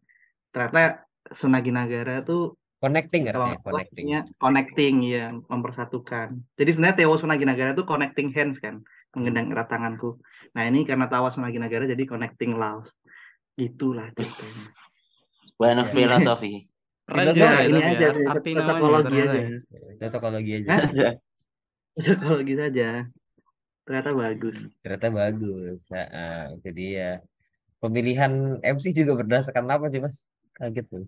[0.52, 4.06] ternyata Sunagi Nagara tuh Connecting Kalau nggak salah connecting.
[4.41, 6.34] connecting ya, mempersatukan.
[6.58, 8.82] Jadi sebenarnya Tewo Sunaginagara itu connecting hands kan,
[9.13, 10.17] menggendang erat tanganku.
[10.58, 12.89] Nah ini karena Tawa Sunaginagara jadi connecting love.
[13.54, 14.65] Gitulah ceritanya.
[15.62, 15.93] Buena Iya.
[15.93, 16.65] filosofi.
[17.12, 18.10] Keren juga ya ini tapi aja ya.
[18.15, 19.30] sih, Arti namanya aja.
[19.30, 19.47] ya.
[20.02, 20.69] Cocokologi aja.
[20.74, 21.13] Hah?
[22.02, 22.89] Psikologi saja.
[23.86, 24.58] Ternyata bagus.
[24.82, 25.80] Ternyata bagus.
[25.91, 27.10] Heeh, itu dia.
[27.78, 28.32] Pemilihan
[28.63, 30.24] MC juga berdasarkan apa sih Mas?
[30.56, 31.06] Kaget tuh.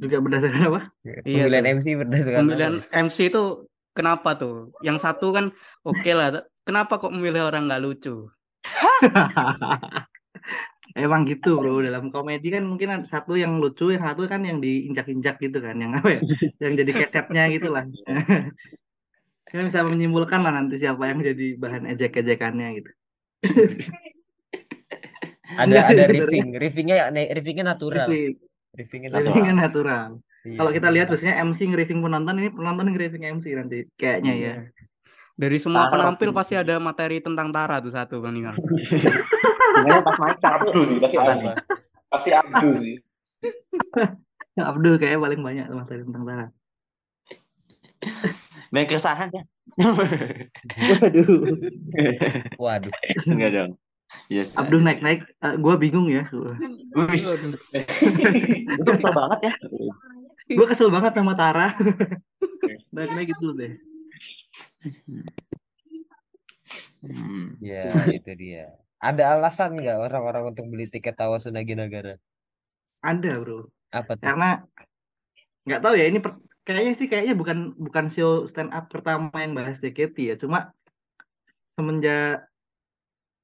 [0.00, 0.80] Juga berdasarkan apa?
[1.04, 1.74] Iya Pemilihan tuh.
[1.76, 2.98] MC berdasarkan Pemilihan apa?
[3.04, 3.44] MC itu
[3.92, 4.72] kenapa tuh?
[4.80, 5.52] Yang satu kan
[5.84, 6.42] oke lah.
[6.64, 8.32] Kenapa kok memilih orang nggak lucu?
[10.94, 15.42] Emang gitu bro, dalam komedi kan mungkin satu yang lucu, yang satu kan yang diinjak-injak
[15.42, 16.20] gitu kan, yang apa ya,
[16.62, 17.82] yang jadi kesetnya gitu lah.
[19.44, 22.90] Kan bisa menyimpulkan lah nanti siapa yang jadi bahan ejek-ejekannya gitu.
[25.54, 26.18] Ada ada sebenarnya.
[26.18, 28.10] riffing, riffingnya riffingnya natural.
[28.10, 28.34] Jadi,
[28.74, 30.18] Riffingnya Riffingnya natural.
[30.18, 30.42] natural.
[30.42, 30.56] Iya.
[30.58, 34.54] Kalau kita lihat biasanya MC nge-riffing penonton, ini penonton nge-riffing MC nanti kayaknya ya.
[35.34, 38.54] Dari semua Tara penampil waktu- pasti ada materi tentang Tara tuh satu Bang Nimal.
[38.54, 41.42] Sebenarnya pas mic up Abdu sih, pasti Apa Abdu.
[41.42, 41.54] nih?
[42.06, 42.94] Pasti Abdu sih.
[44.70, 46.46] Abdul kayaknya paling banyak materi tentang Tara.
[48.70, 49.42] Banyak keresahan ya.
[49.74, 51.26] Waduh.
[52.62, 52.92] Waduh.
[53.26, 53.70] Enggak dong.
[54.30, 54.54] Yes.
[54.54, 56.30] Abdul naik-naik, eh, gua bingung ya.
[56.30, 56.46] Itu
[58.86, 59.52] kesel banget ya.
[60.46, 61.74] Gue kesel banget sama Tara.
[62.94, 63.74] Naik-naik gitu deh.
[67.04, 67.60] Hmm.
[67.60, 68.72] Ya, itu dia.
[68.96, 72.16] Ada alasan nggak orang-orang untuk beli tiket Tawa Sunaginagara?
[73.04, 73.68] Ada bro.
[73.92, 74.24] Apa tuh?
[74.24, 74.64] Karena
[75.68, 79.52] nggak tahu ya ini per- kayaknya sih kayaknya bukan bukan show stand up pertama yang
[79.52, 80.34] bahas JKT ya.
[80.40, 80.72] Cuma
[81.76, 82.48] semenjak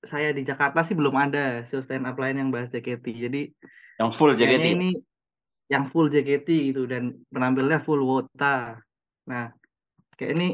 [0.01, 3.05] saya di Jakarta sih belum ada show stand up lain yang bahas JKT.
[3.29, 3.53] Jadi
[4.01, 4.65] Yang full JKT.
[4.81, 4.91] ini
[5.69, 8.81] yang full JKT gitu dan penampilnya full wota.
[9.29, 9.53] Nah,
[10.17, 10.49] kayak ini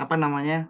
[0.00, 0.64] apa namanya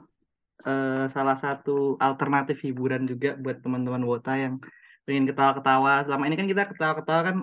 [0.67, 4.59] eh, salah satu alternatif hiburan juga buat teman-teman wota yang
[5.07, 6.03] pengen ketawa-ketawa.
[6.05, 7.37] Selama ini kan kita ketawa-ketawa kan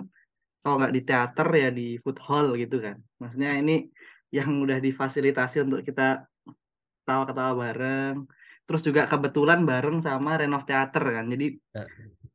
[0.60, 3.00] kalau nggak di teater ya di food hall gitu kan.
[3.18, 3.88] Maksudnya ini
[4.28, 6.28] yang udah difasilitasi untuk kita
[7.02, 8.16] ketawa-ketawa bareng.
[8.68, 11.26] Terus juga kebetulan bareng sama Renov Theater kan.
[11.32, 11.88] Jadi Nah.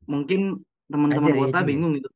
[0.09, 1.67] mungkin teman-teman Aja, wota aja.
[1.69, 2.09] bingung gitu.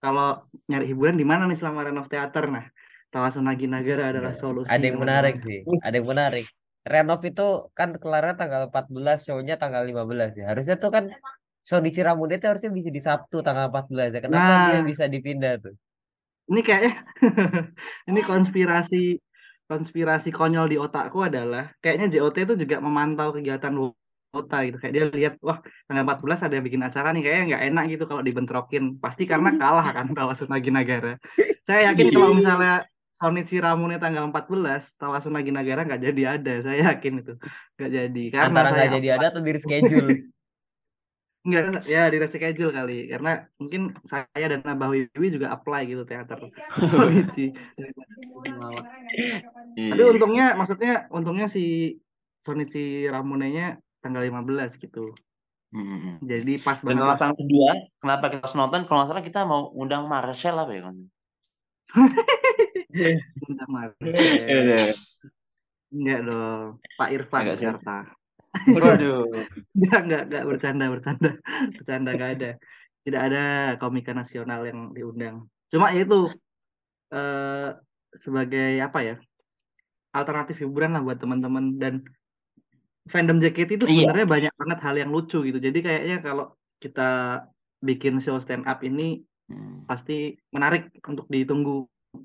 [0.00, 2.46] Kalau nyari hiburan di mana nih selama Renov Theater?
[2.48, 2.66] Nah,
[3.10, 4.70] Tawasunagi Nagara adalah solusi.
[4.70, 5.66] Ada yang menarik sih.
[5.82, 6.46] Ada yang menarik.
[6.86, 10.44] Renov itu kan kelarnya tanggal 14, show-nya tanggal 15 ya.
[10.54, 11.04] Harusnya tuh kan
[11.60, 14.20] show di Ciramude itu harusnya bisa di Sabtu tanggal 14 ya.
[14.24, 14.66] Kenapa Nah.
[14.72, 15.74] dia bisa dipindah tuh?
[16.50, 16.92] Ini kayaknya
[18.10, 19.20] ini konspirasi
[19.70, 23.70] konspirasi konyol di otakku adalah kayaknya JOT itu juga memantau kegiatan
[24.30, 24.78] Wota gitu.
[24.78, 28.04] Kayak dia lihat wah tanggal 14 ada yang bikin acara nih kayaknya nggak enak gitu
[28.06, 28.84] kalau dibentrokin.
[29.02, 31.18] Pasti karena kalah kan Tawasunagi Nagara.
[31.66, 32.86] Saya yakin kalau misalnya
[33.20, 36.52] Sonichi Ramune tanggal 14, Tawasunagi Nagara nggak jadi ada.
[36.64, 37.36] Saya yakin itu
[37.76, 38.22] nggak jadi.
[38.32, 40.08] Karena Antara nggak jadi ada atau di reschedule.
[41.40, 46.36] Nggak, ya di reschedule kali karena mungkin saya dan Abah Wiwi juga apply gitu teater
[46.92, 47.56] Sonichi
[49.72, 49.96] Iya.
[49.96, 51.96] tapi untungnya maksudnya untungnya si
[52.44, 55.16] Sonichi Ramune-nya tanggal 15 gitu
[55.72, 56.18] Hmm.
[56.20, 57.08] jadi pas Dan banget lah.
[57.14, 57.70] alasan kedua,
[58.02, 58.80] kenapa kita harus nonton?
[58.90, 60.90] Kalau nggak salah kita mau undang Marshall apa ya?
[62.90, 63.66] Bentar.
[64.00, 64.86] Iya.
[65.94, 67.58] enggak dong Pak Irfan Enggak.
[67.58, 67.96] Jakarta
[68.66, 69.26] Waduh.
[69.78, 71.30] enggak enggak enggak bercanda bercanda
[71.74, 72.50] bercanda enggak ada
[73.00, 73.44] tidak ada
[73.78, 76.30] komika nasional yang diundang cuma itu
[77.10, 77.70] eh
[78.10, 79.16] sebagai apa ya
[80.10, 81.94] alternatif hiburan lah buat teman-teman dan
[83.06, 84.10] fandom JKT itu Iya.
[84.10, 87.42] sebenarnya banyak banget hal yang lucu gitu jadi kayaknya kalau kita
[87.82, 89.82] bikin show stand up ini Hmm.
[89.82, 91.82] pasti menarik untuk ditunggu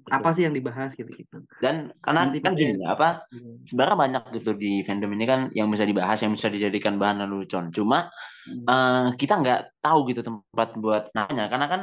[0.10, 1.46] apa sih yang dibahas gitu gitu.
[1.62, 3.30] Dan karena Nanti kan gini, apa
[3.70, 7.70] sebenarnya banyak gitu di fandom ini kan yang bisa dibahas, yang bisa dijadikan bahan lelucon.
[7.70, 8.10] Cuma
[8.50, 11.82] eh, kita nggak tahu gitu tempat buat namanya, karena kan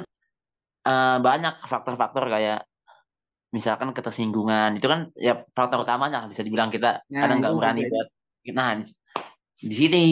[0.86, 2.66] eh, banyak faktor-faktor kayak
[3.52, 8.08] misalkan ketersinggungan itu kan ya faktor utamanya bisa dibilang kita Nah, kadang nggak berani buat
[8.56, 8.80] nah
[9.60, 10.02] di sini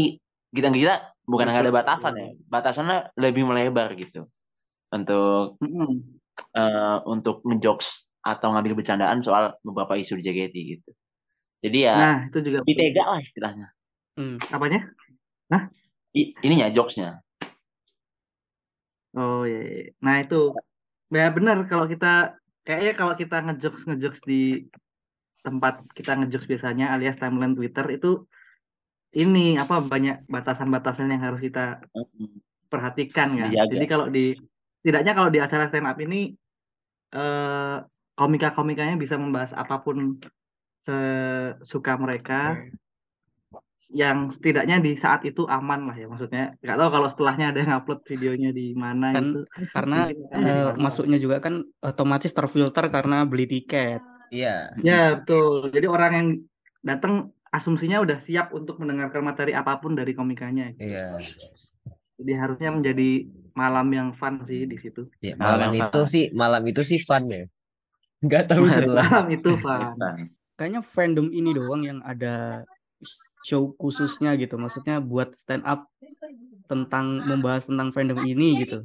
[0.53, 4.29] kita kita bukan nggak ada batasan ya batasannya lebih melebar gitu
[4.93, 6.20] untuk Mm-mm.
[6.57, 10.91] Eh, untuk ngejokes atau ngambil bercandaan soal beberapa isu di JKT gitu
[11.65, 13.69] jadi ya nah itu juga lebih tega lah istilahnya
[14.19, 14.43] Hmm.
[14.51, 14.91] apanya
[16.11, 17.23] I- ininya jokesnya
[19.11, 19.83] Oh iya, iya.
[20.07, 20.55] Nah itu
[21.11, 24.71] ya benar kalau kita kayaknya kalau kita ngejokes ngejokes di
[25.43, 28.23] tempat kita ngejokes biasanya alias timeline Twitter itu
[29.11, 31.83] ini apa banyak batasan-batasan yang harus kita
[32.71, 33.51] perhatikan Harus kan.
[33.51, 33.73] dijaga.
[33.75, 34.25] Jadi kalau di
[34.81, 36.33] setidaknya kalau di acara stand up ini
[37.13, 37.77] eh,
[38.17, 40.21] komika-komikanya bisa membahas apa pun
[40.81, 42.57] sesuka mereka
[43.91, 47.73] yang setidaknya di saat itu aman lah ya maksudnya nggak tahu kalau setelahnya ada yang
[47.81, 49.41] upload videonya di mana Kan gitu
[49.73, 50.75] karena masalah.
[50.77, 54.05] masuknya juga kan otomatis terfilter karena beli tiket.
[54.31, 54.71] Iya.
[54.79, 56.29] ya betul jadi orang yang
[56.87, 61.19] datang asumsinya udah siap untuk mendengarkan materi apa pun dari komikanya Iya.
[62.15, 66.11] jadi harusnya menjadi malam yang fun sih di situ Ya, Malam malam itu fun.
[66.11, 67.45] sih malam itu sih fun ya.
[68.25, 69.05] Nggak tahu setelah.
[69.07, 69.81] malam itu fun
[70.57, 72.65] Kayaknya fandom ini doang yang ada
[73.41, 74.61] show khususnya gitu.
[74.61, 75.89] Maksudnya buat stand up
[76.69, 78.85] tentang membahas tentang fandom ini gitu.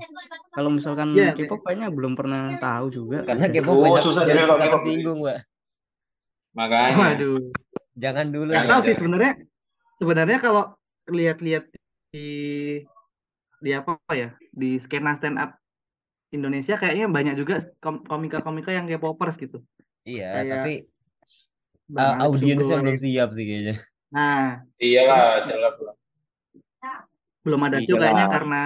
[0.56, 3.28] Kalau misalkan Iya, K-pop kayaknya belum pernah tahu juga.
[3.28, 3.52] Karena.
[3.52, 4.56] K-pop Oh, banyak susah K-pop.
[4.56, 5.38] tersinggung, Mbak.
[6.56, 6.96] Makanya.
[6.96, 7.44] waduh
[7.96, 8.64] Jangan dulu ya.
[8.68, 9.34] tahu sih sebenarnya
[10.00, 10.64] sebenarnya kalau
[11.12, 11.64] lihat-lihat
[12.16, 12.28] di
[13.60, 15.60] di apa ya di skena stand up
[16.32, 19.60] Indonesia kayaknya banyak juga kom- komika-komika yang K-popers gitu
[20.06, 20.74] Iya, Kayak tapi
[21.98, 23.76] uh, audiensnya belum siap sih kayaknya.
[24.14, 25.96] nah Iyalah, jelas lah.
[27.46, 28.62] belum ada show kayaknya karena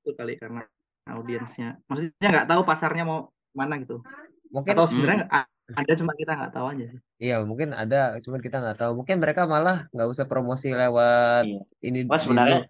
[0.00, 0.62] itu kali karena
[1.04, 4.00] audiensnya maksudnya nggak tahu pasarnya mau mana gitu
[4.52, 8.42] Mungkin atau sebenarnya a- ada cuma kita nggak tahu aja sih iya, mungkin ada, cuman
[8.42, 8.92] kita nggak tahu.
[8.98, 11.60] Mungkin mereka malah nggak usah promosi lewat Iya.
[11.86, 12.66] ini Wah sebenarnya.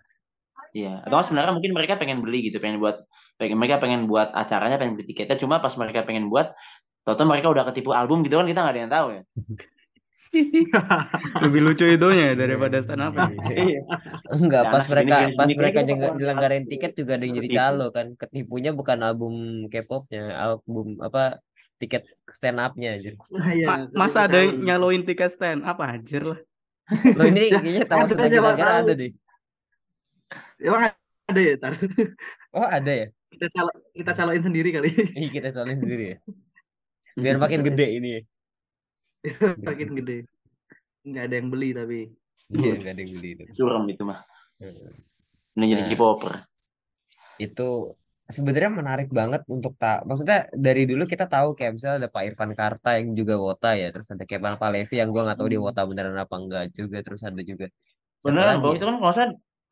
[0.73, 2.97] Iya, atau nggak sebenarnya mungkin mereka pengen beli gitu, pengen buat,
[3.39, 6.47] pengen mereka pengen buat acaranya, pengen beli tiketnya, cuma pas mereka pengen buat,
[7.05, 9.23] tau mereka udah ketipu album gitu kan kita nggak ada yang tahu ya.
[11.45, 13.13] Lebih lucu itunya daripada stand up.
[13.53, 13.81] Iya.
[14.33, 15.81] Enggak, Nah, pas mereka gini-gini pas gini mereka
[16.19, 18.07] nyelenggarain tiket juga ada yang jadi calo kan.
[18.21, 19.35] Ketipunya bukan album
[19.73, 21.23] K-popnya, album apa
[21.81, 23.11] tiket stand up-nya aja.
[23.53, 26.39] Iya, Ma- itu masa ada nyaloin tiket stand up anjir lah.
[27.17, 28.87] Loh ini Ya, kayaknya tahu kira-kira tahu.
[28.87, 29.11] ada deh.
[30.61, 30.83] Emang
[31.29, 31.75] ada ya tar
[32.53, 33.09] Oh ada ya?
[33.33, 36.19] kita calo kita caloin sendiri kali Ih kita soalnya sendiri ya.
[37.23, 38.23] Biar makin gede ini ya.
[39.63, 40.19] makin gede
[41.03, 41.99] nggak ada yang beli tapi
[42.53, 43.45] Iya nggak ada yang beli itu.
[43.49, 44.21] Suram itu mah.
[45.57, 45.89] Ini jadi Nah.
[45.89, 46.33] K-popper.
[47.41, 47.97] Itu
[48.29, 50.05] sebenarnya menarik banget untuk tak.
[50.05, 53.89] Maksudnya dari dulu kita tahu kayak misalnya ada Pak Irfan Karta yang juga wota ya.
[53.89, 57.01] Terus ada Kemal Palevi yang gua nggak tahu dia wota beneran apa enggak juga.
[57.01, 57.67] Terus ada juga.
[58.21, 58.77] Beneran, bro.
[58.77, 58.77] ya?
[58.77, 59.15] Itu kan kalau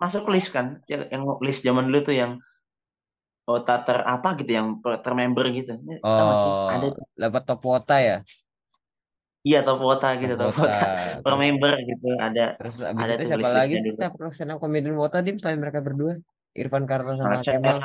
[0.02, 2.32] masuk list kan, yang, yang list zaman dulu tuh yang
[3.48, 5.72] kota ter apa gitu, yang per- termember gitu.
[5.90, 5.96] Ya,
[6.40, 6.52] sih?
[6.72, 7.04] Ada Oh, tuh.
[7.22, 8.16] dapat top wota ya?
[9.46, 10.76] Iya, top wota gitu, Top top wota.
[11.24, 13.92] Per member gitu, ada terus abis ada itu siapa lagi sih
[14.36, 16.12] stand up comedian wota dim selain mereka berdua?
[16.60, 17.78] Irfan Karta sama Kemal.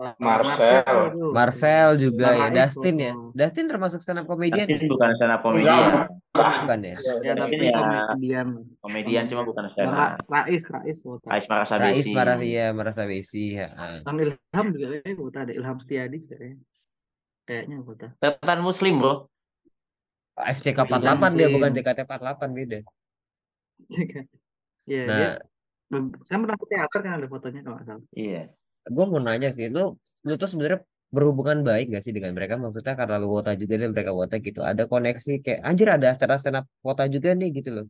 [0.00, 1.12] Marcel.
[1.30, 2.46] Marcel juga Bang ya.
[2.48, 3.12] Rais Dustin ya.
[3.36, 6.08] Dustin termasuk stand up comedian Dustin bukan stand up komedian.
[6.32, 6.96] bukan ya?
[7.20, 8.46] ya tapi ya komedian
[8.80, 10.24] komedian cuma bukan stand up.
[10.24, 12.12] Rais Rais Wota Ais Marasa Rais Besi.
[12.16, 13.68] Marah iya merasa besi ya.
[14.00, 16.56] Bang Ilham juga kayaknya Wota ada Ilham Setiadi kayaknya
[17.44, 19.14] kayaknya Wota Tetan Muslim, bro.
[20.40, 22.78] FCK Iya, 48 dia bukan JKT 48 beda.
[24.88, 25.30] Iya Nah, dia
[26.24, 28.42] saya pernah ke teater kan ada fotonya kalau nggak salah Iya.
[28.94, 29.94] Gue mau nanya sih, lu
[30.26, 30.80] lu tuh sebenarnya
[31.14, 32.54] berhubungan baik gak sih dengan mereka?
[32.58, 34.60] Maksudnya karena lu wota juga dan mereka wota gitu.
[34.62, 37.86] Ada koneksi kayak anjir ada acara stand up wota juga nih gitu loh.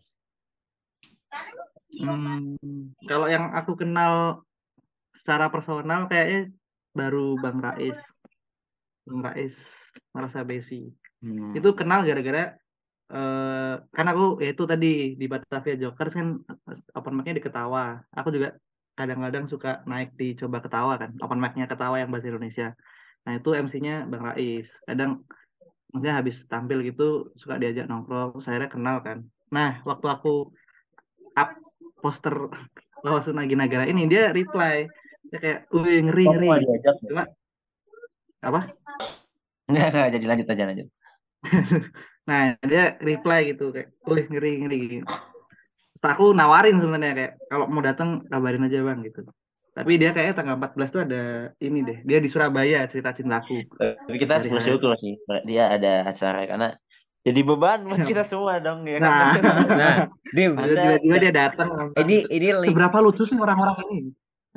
[2.01, 2.57] Hmm,
[3.05, 4.41] kalau yang aku kenal
[5.13, 6.55] secara personal kayaknya
[6.97, 7.99] baru Bang Rais.
[9.05, 9.57] Bang Rais
[10.17, 10.89] Marasa Besi.
[11.21, 11.53] Hmm.
[11.53, 12.57] Itu kenal gara-gara
[13.11, 16.39] eh kan aku ya itu tadi di Batavia Jokers kan
[16.95, 17.99] open mic-nya di Ketawa.
[18.15, 18.55] Aku juga
[19.01, 21.17] kadang-kadang suka naik di Coba Ketawa kan.
[21.25, 22.77] Open mic-nya Ketawa yang bahasa Indonesia.
[23.25, 24.69] Nah, itu MC-nya Bang Rais.
[24.85, 25.25] Kadang
[25.91, 29.25] maksudnya habis tampil gitu suka diajak nongkrong, saya kenal kan.
[29.49, 30.53] Nah, waktu aku
[31.35, 31.51] up
[32.01, 32.35] poster
[33.05, 34.85] Lawasuna Nagi Nagara ini dia reply
[35.31, 36.97] dia kayak wih ngeri ngeri diajak.
[37.07, 37.25] cuma
[38.41, 38.61] apa
[39.71, 40.89] Enggak, enggak, jadi lanjut aja lanjut.
[42.29, 45.30] nah dia reply gitu kayak wih ngeri ngeri Terus
[46.01, 49.29] aku nawarin sebenarnya kayak kalau mau datang kabarin aja bang gitu
[49.71, 51.23] tapi dia kayaknya tanggal 14 tuh ada
[51.63, 55.15] ini deh dia di Surabaya cerita cintaku Tapi kita harus bersyukur sih.
[55.47, 56.69] Dia ada acara karena
[57.23, 59.09] jadi beban buat kita semua dong ya kan.
[59.13, 59.35] nah
[59.79, 59.97] Nah,
[60.35, 63.99] Dim, tiba-tiba dia datang ini ini link seberapa lucu sih orang-orang ini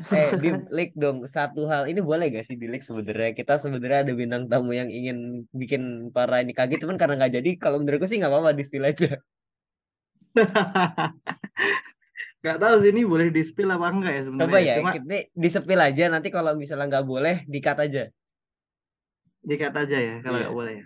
[0.09, 1.85] eh Dim, link dong satu hal.
[1.85, 3.37] Ini boleh gak sih di link sebenarnya?
[3.37, 7.49] Kita sebenarnya ada bintang tamu yang ingin bikin para ini kaget, cuman karena nggak jadi,
[7.61, 9.21] kalau menurutku sih nggak apa-apa di spill aja.
[12.43, 14.51] Gak tahu sih ini boleh di spill apa enggak ya sebenarnya.
[14.51, 16.03] Coba ya, Cuma kita di spill aja.
[16.11, 18.11] Nanti kalau misalnya nggak boleh, di-cut aja.
[19.43, 20.43] dikat aja ya kalau Iya.
[20.47, 20.85] nggak boleh ya.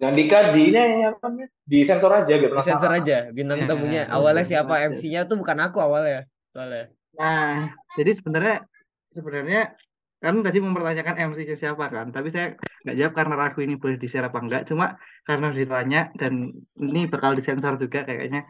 [0.00, 1.48] Jangan dikat di ini ya apa namanya?
[1.60, 4.02] Di sensor aja biar Di sensor aja bintang Ya, tamunya.
[4.08, 4.74] oh, Awalnya siapa.
[4.88, 6.24] MC-nya tuh bukan aku awalnya.
[6.56, 6.88] Soalnya.
[7.20, 8.64] Nah, jadi sebenarnya
[9.12, 9.76] sebenarnya
[10.16, 14.26] kan tadi mempertanyakan MC-nya siapa kan, tapi saya nggak jawab karena ragu ini boleh di-share
[14.28, 14.96] apa enggak, cuma
[15.28, 18.48] karena ditanya dan ini bakal disensor juga kayaknya.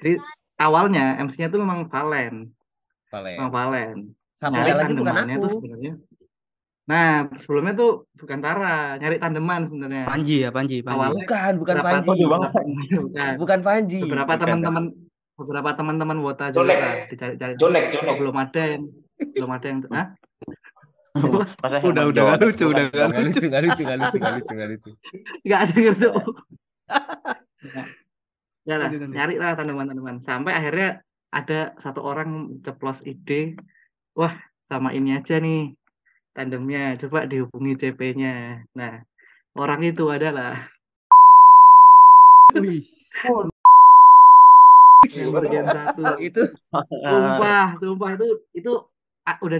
[0.00, 0.20] Jadi
[0.60, 2.52] awalnya MC-nya tuh memang Valen,
[3.08, 3.36] Valen.
[3.38, 3.96] memang Valen.
[4.36, 5.42] Satunya Nyari lagi bukan aku.
[5.42, 5.92] tuh sebenarnya.
[6.82, 10.02] Nah, sebelumnya tuh bukan Tara, nyari tandeman sebenarnya.
[10.02, 12.10] Panji ya Panji Panji Awalnya Bukan, bukan Panji.
[12.26, 13.32] Bukan.
[13.38, 14.00] Bukan Panji.
[14.02, 14.84] Beberapa Bukan, teman-teman
[15.38, 17.54] beberapa teman-teman Wota juga dicari-cari.
[18.18, 18.82] Belum ada yang
[19.22, 20.06] belum ada yang Hah?
[21.12, 24.70] Masa udah udah Jones, lucu udah Nggak lucu nggak lucu, nggak lucu, nggak lucu, nggak
[24.72, 24.90] lucu.
[25.44, 26.06] nggak ada yang ngerti.
[28.62, 30.22] Ya lah, nyari lah tanaman-tanaman.
[30.22, 31.02] Sampai akhirnya
[31.34, 33.58] ada satu orang ceplos ide,
[34.14, 34.38] wah
[34.70, 35.74] sama ini aja nih
[36.30, 38.62] tandemnya, coba dihubungi CP-nya.
[38.78, 39.02] Nah,
[39.58, 40.62] orang itu adalah
[42.54, 42.86] Wih,
[45.10, 46.22] yang bagian satu.
[46.22, 48.72] Itu Sumpah, sumpah itu itu
[49.26, 49.58] ah, udah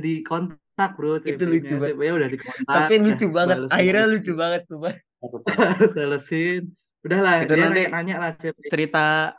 [0.73, 1.93] dikontak bro Itu lucu banget.
[1.93, 2.65] CP-nya udah dikontak.
[2.67, 3.57] tapi lucu banget.
[3.59, 4.97] bales- Akhirnya lucu banget tuh, Bang.
[5.95, 6.63] balesin.
[7.03, 8.59] Udahlah, Itu nanti nanya lah CP.
[8.71, 9.35] cerita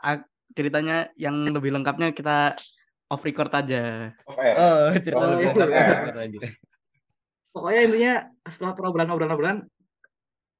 [0.54, 2.54] ceritanya yang lebih lengkapnya kita
[3.06, 4.48] off record aja Oke.
[4.54, 6.50] Oh, cerita Oh, lebih lengkap ya.
[7.50, 9.58] Pokoknya intinya setelah obrolan-obrolan-obrolan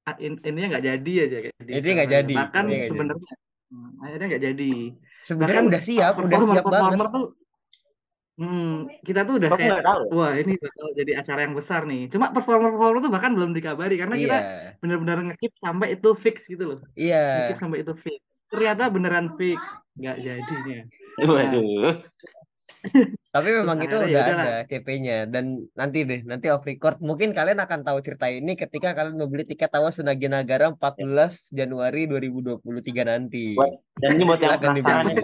[0.05, 3.33] ah, in- intinya nggak jadi aja kayak di Intinya nggak jadi, Bahkan sebenarnya
[3.69, 4.73] hmm, akhirnya nggak jadi.
[5.25, 6.99] Sebenarnya udah siap, udah siap banget.
[7.05, 7.27] tuh
[8.41, 10.03] hmm, kita tuh udah Kok kayak tahu?
[10.07, 10.15] ya?
[10.15, 12.03] wah ini bakal jadi acara yang besar nih.
[12.11, 16.65] Cuma performer-performer tuh bahkan belum dikabari karena kita Iya, benar-benar ngekip sampai itu fix gitu
[16.75, 16.81] loh.
[16.99, 17.47] iya.
[17.47, 18.21] Ngekip sampai itu fix.
[18.51, 19.59] Ternyata beneran fix,
[19.99, 20.81] nggak jadinya.
[21.31, 22.03] Waduh.
[23.35, 27.33] Tapi memang itu akhirnya udah ya ada CP-nya dan nanti deh, nanti off record mungkin
[27.33, 32.63] kalian akan tahu cerita ini ketika kalian membeli tiket Tawas Sunagi Nagara 14 Januari 2023
[33.09, 33.57] nanti.
[33.99, 35.23] Dan ini buat yang penasaran ya.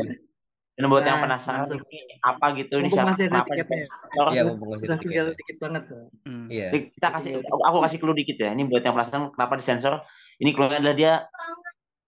[0.79, 1.83] Dan buat yang Nah, penasaran langsung.
[1.93, 3.85] ini apa gitu ini siapa masih ada kenapa tiketnya.
[4.31, 5.37] Iya, mumpung masih ada tinggal tiketnya.
[5.37, 5.83] dikit banget.
[6.25, 6.47] Hmm.
[6.49, 6.69] Iya.
[6.73, 8.51] Jadi kita kasih aku, aku kasih clue dikit ya.
[8.57, 9.95] Ini buat yang penasaran kenapa disensor.
[10.41, 11.13] Ini clue adalah dia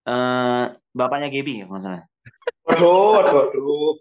[0.02, 0.64] eh
[0.96, 2.02] bapaknya Gaby ya maksudnya.
[2.66, 3.92] Waduh, waduh, waduh.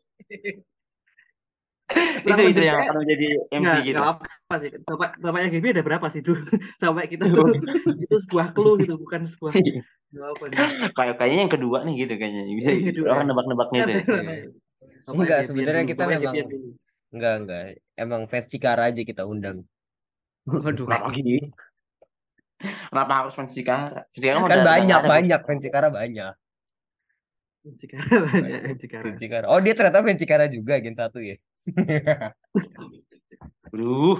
[2.21, 3.97] Itu itu yang akan menjadi MC Nggak, gitu.
[3.97, 4.69] nggak apa sih.
[4.85, 6.41] Bapak, bapaknya Gaby ada berapa sih dulu?
[6.81, 7.49] Sampai kita tuh
[8.05, 9.51] itu sebuah clue gitu, bukan sebuah.
[10.93, 12.43] Kayak kayaknya yang kedua nih gitu kayaknya.
[12.53, 13.07] Bisa Yang kedua.
[13.17, 13.91] orang nebak-nebak nih tuh.
[13.91, 13.97] ya.
[13.97, 14.11] Iya.
[15.01, 16.35] Bapaknya Enggak, sebenarnya kita memang-.
[17.11, 17.63] Enggak, enggak.
[17.97, 19.65] Emang fans Cikara aja kita undang.
[20.45, 21.53] waduh Kenapa gini?
[22.61, 24.05] Kenapa harus fans Cikara?
[24.13, 26.33] Cikara Kan banyak, banyak fans Cikara banyak.
[27.77, 29.03] Cikara banyak, Cikara.
[29.09, 29.45] Fans Cikara.
[29.49, 31.37] Oh, dia ternyata fans Cikara juga Gen 1 ya.
[33.71, 34.17] Aduh,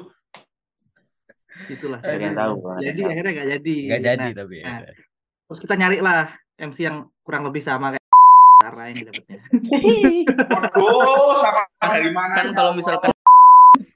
[1.68, 2.00] Itulah.
[2.02, 2.54] tahu.
[2.80, 3.76] Jadi akhirnya nggak jadi.
[3.86, 4.66] Enggak jadi Nah, tapi ya.
[4.66, 4.80] nah.
[5.46, 6.22] terus kita nyari lah
[6.56, 8.00] MC yang kurang lebih sama kayak
[8.58, 9.38] Tara ini dapetnya.
[10.48, 12.34] Waduh, sama dari mana?
[12.34, 13.10] kan kalau misalkan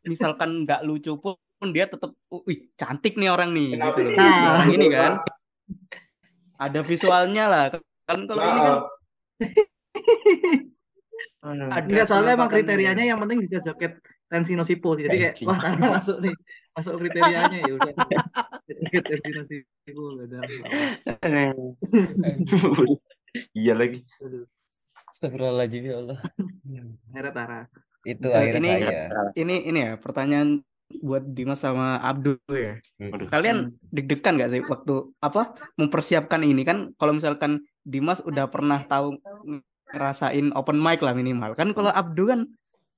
[0.04, 1.38] misalkan nggak lucu pun
[1.70, 2.12] dia tetap
[2.44, 4.18] wih cantik nih orang nih Kenapa gitu loh
[4.52, 4.98] orang ini Nah.
[5.00, 5.14] kan
[6.58, 7.64] ada visualnya lah
[8.06, 8.76] kan kalau ini kan
[11.42, 15.06] ada Enggak soalnya emang kriterianya yang penting bisa joget Tensino Sipo sih.
[15.06, 16.34] Jadi kayak wah karena masuk nih,
[16.74, 17.94] masuk kriterianya ya udah.
[18.66, 20.40] Joget Tensino Sipo gak ada.
[23.52, 24.00] Iya lagi.
[25.12, 26.18] Astagfirullahaladzim ya Allah.
[27.12, 27.60] Akhirnya Tara.
[28.06, 29.02] Itu Eh, akhirnya ini- saya.
[29.34, 30.62] ini ini ya pertanyaan
[31.02, 33.26] buat Dimas sama Abdul ya Waduh.
[33.34, 39.18] kalian deg-degan nggak sih waktu apa mempersiapkan ini kan kalau misalkan Dimas udah pernah tahu
[39.92, 42.42] ngerasain open mic lah minimal kan kalau Abdul kan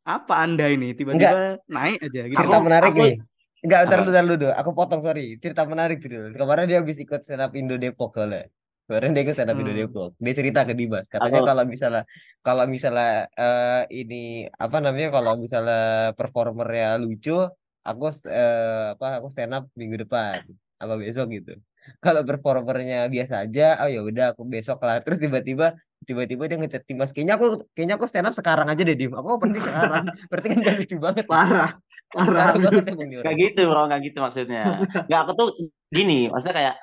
[0.08, 3.16] apa anda ini tiba-tiba naik aja gitu Cerita menarik aku- nih.
[3.58, 4.04] Enggak, ntar Apa?
[4.06, 4.48] dulu, ntar dulu.
[4.54, 5.34] Aku potong, sorry.
[5.42, 6.30] Cerita menarik dulu.
[6.30, 8.46] Kemarin dia habis ikut stand up Indo Depok soalnya.
[8.86, 9.82] Kemarin dia ikut stand up Indo Hmm.
[9.82, 10.12] Depok.
[10.22, 11.04] Dia cerita ke Dimas.
[11.10, 12.04] Katanya kalau misalnya
[12.46, 15.82] kalau misalnya eh, ini apa namanya kalau misalnya
[16.14, 17.50] performernya lucu,
[17.82, 20.46] aku eh, apa aku stand up minggu depan
[20.78, 21.58] apa besok gitu.
[21.98, 25.02] Kalau performernya biasa aja, oh ya udah aku besok lah.
[25.02, 25.74] Terus tiba-tiba
[26.06, 27.10] tiba-tiba dia ngechat Dimas.
[27.16, 29.12] Kayaknya aku kayaknya aku stand up sekarang aja deh, Dim.
[29.18, 30.06] Aku open mic sekarang.
[30.30, 31.26] Berarti kan gak lucu banget.
[31.26, 31.72] Parah,
[32.14, 32.54] parah.
[32.56, 33.38] Banget orang.
[33.40, 34.64] gitu bro, gak gitu maksudnya.
[35.10, 35.48] Gak, aku tuh
[35.90, 36.76] gini, maksudnya kayak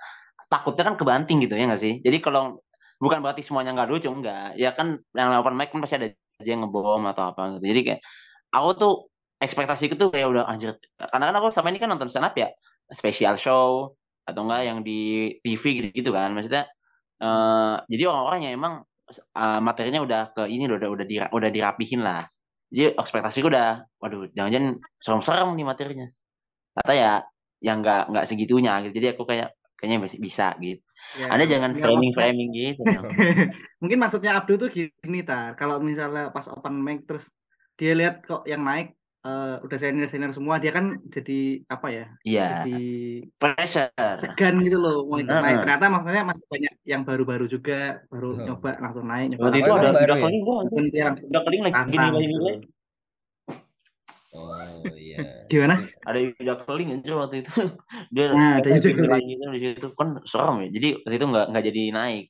[0.51, 2.03] takutnya kan kebanting gitu ya gak sih?
[2.03, 2.59] Jadi kalau
[2.99, 4.57] bukan berarti semuanya nggak lucu, enggak.
[4.59, 7.65] Ya kan yang open mic kan pasti ada aja yang ngebom atau apa gitu.
[7.71, 8.01] Jadi kayak
[8.55, 8.93] aku tuh
[9.43, 10.75] ekspektasiku tuh kayak udah anjir.
[10.99, 12.49] Karena kan aku sama ini kan nonton stand up ya,
[12.91, 13.95] special show
[14.25, 16.33] atau enggak yang di TV gitu-gitu kan.
[16.33, 16.65] Maksudnya
[17.23, 18.75] eh jadi orang-orang yang emang
[19.13, 22.25] eh, materinya udah ke ini udah udah dira- udah dirapihin lah.
[22.75, 26.07] Jadi ekspektasiku udah, waduh, jangan-jangan serem-serem nih materinya.
[26.75, 27.13] Kata ya,
[27.63, 28.93] yang nggak nggak segitunya gitu.
[28.99, 30.83] Jadi aku kayak kayaknya masih bisa gitu.
[31.21, 32.81] Ya, Anda jangan nggak framing-framing gitu.
[32.89, 33.05] dong.
[33.07, 33.49] maksudnya-
[33.79, 35.55] Mungkin maksudnya Abdul tuh gini tar.
[35.55, 37.29] Kalau misalnya pas open mic terus
[37.79, 42.05] dia lihat kok yang naik eh, udah senior senior semua dia kan jadi apa ya
[42.23, 42.81] Iya, jadi
[43.41, 43.89] pressure.
[44.21, 45.41] segan gitu loh mau Nah.
[45.41, 48.45] naik ternyata maksudnya masih banyak yang baru-baru juga baru Hmm.
[48.47, 50.23] nyoba langsung naik nyoba Waktu itu ada udah ya?
[50.23, 52.49] keling gua, udah keling lagi gini lagi gitu.
[54.35, 54.51] Oh
[54.99, 55.47] iya.
[55.47, 57.53] gimana Ada udah keling aja waktu itu.
[58.15, 59.27] Dia Nah, ada Yuda Keling.
[59.31, 60.69] itu di situ kan serem ya.
[60.75, 62.25] Jadi waktu itu nggak nggak jadi naik.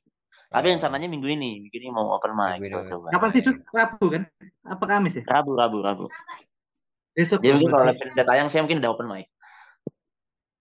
[0.53, 0.73] Tapi Oh.
[0.77, 3.57] rencananya minggu ini, minggu ini mau open mic coba kapan sih Dut?
[3.73, 4.23] Rabu kan
[4.63, 6.05] apa Kamis ya Rabu, Rabu, Rabu.
[7.15, 9.27] Besok Jadi mungkin kalau udah tayang saya mungkin udah open mic.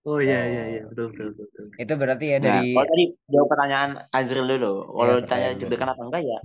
[0.04, 1.66] oh iya iya iya betul betul betul, betul.
[1.80, 4.72] Itu berarti ya Nah, dari kalau tadi jawab pertanyaan Azril dulu.
[4.92, 6.38] Kalau Iya, ditanya deg-degan apa enggak ya?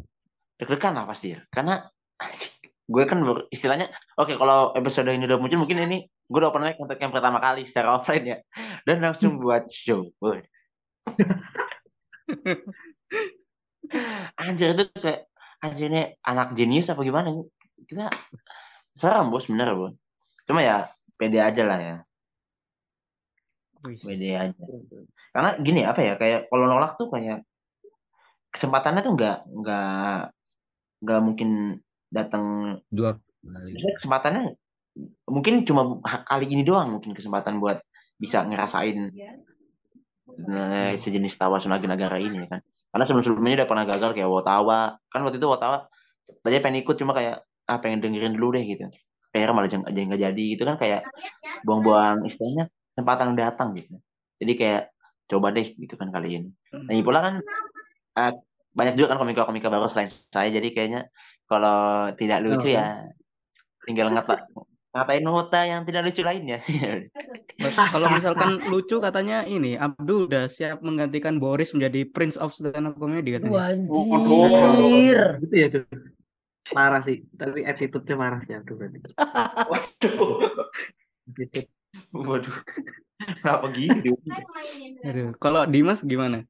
[0.57, 1.39] Deg-degan lah pasti ya.
[1.51, 1.73] Karena
[2.89, 6.65] gue kan baru- istilahnya oke kalau episode ini udah muncul mungkin ini gue udah open
[6.65, 8.37] mic untuk yang pertama kali secara offline ya
[8.89, 10.09] dan langsung buat show
[14.41, 15.29] anjir itu kayak
[15.61, 17.29] anjir ini anak jenius apa gimana
[17.85, 18.09] kita
[18.99, 19.95] serem bos bener bos.
[20.43, 21.95] Cuma ya pede aja lah ya.
[23.79, 24.63] Pede aja.
[25.31, 27.47] Karena gini apa ya kayak kalau nolak tuh kayak
[28.51, 30.19] kesempatannya tuh nggak nggak
[30.99, 31.79] nggak mungkin
[32.11, 33.79] datang dua kali.
[33.79, 34.59] Kesempatannya
[35.31, 37.79] mungkin cuma kali ini doang mungkin kesempatan buat
[38.19, 39.15] bisa ngerasain
[40.35, 42.61] eh, sejenis tawa Sunagara ini ya kan.
[42.89, 45.87] Karena sebelum-sebelumnya udah pernah gagal kayak Wotawa kan waktu itu Wotawa
[46.41, 48.89] tadi pengen ikut cuma kayak ah pengen dengerin dulu deh gitu
[49.29, 51.05] PR malah jangan aja nggak jadi gitu kan kayak
[51.61, 53.95] buang-buang istilahnya kesempatan yang datang gitu
[54.37, 54.81] jadi kayak
[55.27, 56.85] coba deh gitu kan kali ini Hmm.
[56.85, 57.33] lagi pula kan
[58.15, 58.33] eh,
[58.71, 61.01] banyak juga kan komika-komika baru selain saya jadi kayaknya
[61.45, 61.79] kalau
[62.13, 62.73] tidak lucu Oh.
[62.73, 63.05] ya
[63.81, 64.45] tinggal ngata
[64.89, 66.57] ngatain nota yang tidak lucu lainnya
[67.91, 72.95] Kalau misalkan lucu katanya ini Abdul udah siap menggantikan Boris menjadi Prince of Stand Up
[72.95, 73.75] Comedy katanya.
[73.75, 75.19] Anjir.
[75.43, 75.85] gitu ya Dut.
[76.67, 78.99] Parah sih tapi attitude-nya parah sih aduh berarti
[81.29, 81.69] Attitude.
[82.13, 82.57] waduh.
[83.19, 84.15] Kenapa gitu?
[85.05, 86.45] Aduh, kalau Dimas gimana?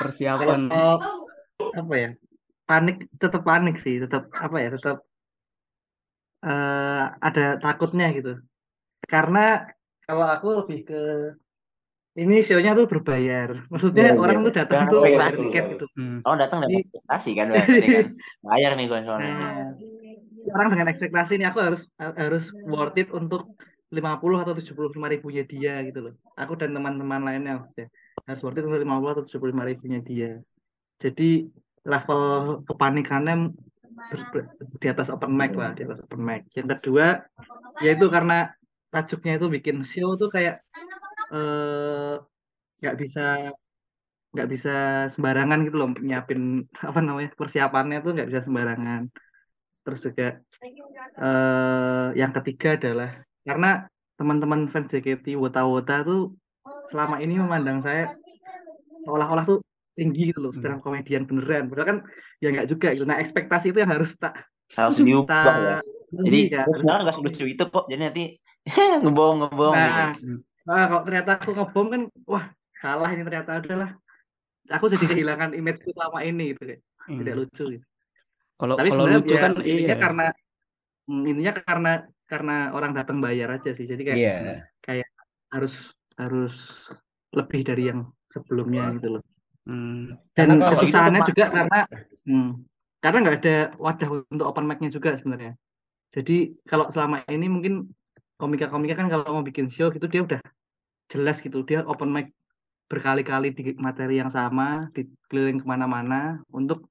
[0.00, 0.60] Persiapan.
[0.68, 1.28] Kalau
[1.74, 2.10] apa ya?
[2.68, 4.96] Panik tetap panik sih tetap apa ya tetap
[6.42, 8.32] eh ada takutnya gitu.
[9.12, 9.66] Karena
[10.06, 11.00] kalau aku lebih ke
[12.12, 14.46] ini show-nya tuh berbayar maksudnya Iya, orang iya.
[14.46, 16.18] tuh datang tuh bayar tiket gitu Hmm.
[16.24, 17.66] oh datang dapat ekspektasi kan kan
[18.48, 23.54] bayar nih gue soalnya Nah, orang dengan ekspektasi ini aku harus harus worth it untuk
[23.92, 26.14] 50 atau 75 ribunya dia gitu loh.
[26.34, 27.92] Aku dan teman-teman lainnya maksudnya.
[28.26, 30.30] harus worth it untuk 50 atau 75 ribunya dia.
[30.98, 31.46] Jadi
[31.86, 32.22] level
[32.66, 33.52] kepanikannya
[34.10, 34.50] ber- ber-
[34.82, 36.42] di atas open mic lah, di atas open mic.
[36.56, 37.06] Yang kedua
[37.84, 38.50] yaitu karena
[38.90, 40.64] tajuknya itu bikin show tuh kayak
[41.32, 42.14] eh,
[42.82, 43.52] nggak bisa
[44.32, 44.72] nggak bisa
[45.12, 49.02] sembarangan gitu loh nyiapin apa namanya persiapannya tuh nggak bisa sembarangan.
[49.82, 50.28] Terus juga
[51.18, 53.10] eh yang ketiga adalah
[53.42, 56.32] karena teman-teman fans JKT Wota Wota tuh
[56.88, 58.06] selama ini memandang saya
[59.02, 59.58] seolah-olah tuh
[59.92, 61.68] tinggi gitu loh stand up komedian beneran.
[61.68, 61.98] Padahal kan
[62.40, 63.04] ya nggak juga gitu.
[63.04, 65.76] Nah ekspektasi itu yang harus tak harus diubah ya.
[65.82, 66.64] tak jadi tinggi kan.
[66.64, 67.84] saya sebenarnya nggak selucu itu kok.
[67.90, 68.24] Jadi nanti
[69.02, 70.40] ngebohong ngebohong nah, gitu.
[70.62, 72.44] Nah kalau ternyata aku ngebom kan wah
[72.78, 73.90] salah ini ternyata adalah
[74.70, 77.18] aku jadi kehilangan image selama ini gitu kayak Hmm.
[77.18, 77.86] tidak lucu gitu.
[78.62, 79.96] Kalau Tapi kalau lucu ya, kan intinya iya.
[79.98, 80.26] karena
[81.10, 81.92] hmm, intinya karena
[82.30, 83.86] karena orang datang bayar aja sih.
[83.90, 85.02] Jadi kayak Iya.
[85.50, 86.54] harus harus
[87.34, 89.22] lebih dari yang sebelumnya gitu loh.
[89.66, 90.14] Hmm.
[90.38, 91.80] Dan Karena kesusahannya gitu, juga karena
[92.22, 92.50] hmm,
[93.02, 95.58] karena nggak ada wadah untuk open mic-nya juga sebenarnya.
[96.14, 97.90] Jadi kalau selama ini mungkin
[98.42, 100.42] komika-komika kan kalau mau bikin show gitu dia udah
[101.06, 102.34] jelas gitu dia open mic
[102.90, 106.90] berkali-kali di materi yang sama di keliling ke mana-mana untuk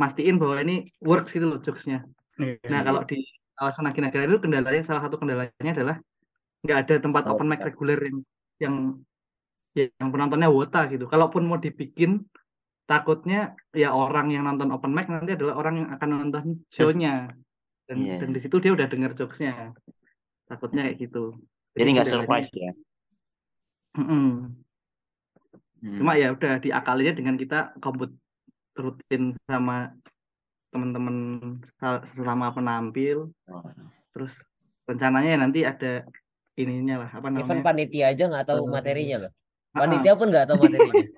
[0.00, 2.02] mastiin bahwa ini works gitu loh jokesnya.
[2.40, 2.58] Iya.
[2.70, 3.22] Nah, kalau di
[3.58, 5.96] kawasan Nagara itu kendalanya salah satu kendalanya adalah
[6.62, 8.18] nggak ada tempat open mic reguler yang
[8.58, 8.74] yang
[9.78, 11.06] yang penontonnya wota gitu.
[11.06, 12.26] Kalaupun mau dibikin
[12.88, 17.30] takutnya ya orang yang nonton open mic nanti adalah orang yang akan nonton show-nya.
[17.86, 18.16] Dan Iya.
[18.22, 19.74] dan di situ dia udah denger jokesnya.
[20.48, 21.36] Takutnya kayak gitu.
[21.76, 22.72] jadi nggak surprise ya.
[23.94, 24.58] Hmm.
[25.78, 28.10] Cuma ya udah diakalinya dengan kita komput
[28.74, 29.94] rutin sama
[30.74, 31.16] teman-teman
[31.78, 33.30] sa- sesama penampil.
[33.46, 33.62] Oh.
[34.10, 34.34] Terus
[34.90, 36.02] rencananya ya nanti ada
[36.58, 37.62] ininya lah apa Event namanya?
[37.62, 39.32] panitia aja nggak tahu materinya loh.
[39.70, 41.04] Panitia pun nggak tahu materinya.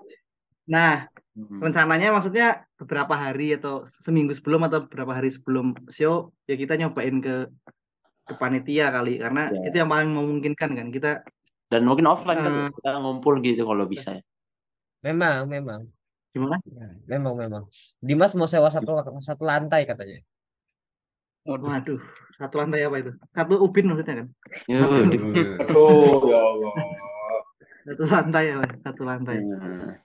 [0.70, 1.62] Nah, Hmm.
[1.62, 7.22] rencananya maksudnya beberapa hari atau seminggu sebelum atau beberapa hari sebelum show ya kita nyobain
[7.22, 7.46] ke
[8.30, 9.66] ke panitia kali karena Ya.
[9.66, 11.10] itu yang paling memungkinkan kan kita
[11.66, 12.70] dan mungkin offline kan Eh.
[12.70, 14.22] kita ngumpul gitu kalau bisa
[15.00, 15.88] Memang, memang,
[16.30, 16.60] gimana?
[17.08, 17.62] memang, memang.
[17.98, 20.20] Dimas mau sewa satu satu lantai katanya.
[21.48, 21.72] Waduh.
[21.72, 22.00] Waduh,
[22.36, 23.12] satu lantai apa itu?
[23.32, 24.26] Satu ubin maksudnya kan?
[24.68, 25.08] Yuh,
[25.64, 26.72] Aduh, ya Allah.
[27.88, 29.40] Satu lantai ya, satu lantai.
[29.40, 29.96] Nah,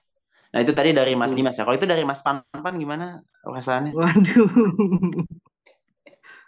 [0.48, 1.68] Nah itu tadi dari Mas Dimas ya.
[1.68, 3.92] Kalau itu dari Mas Panpan gimana perasaannya?
[3.92, 4.48] Waduh.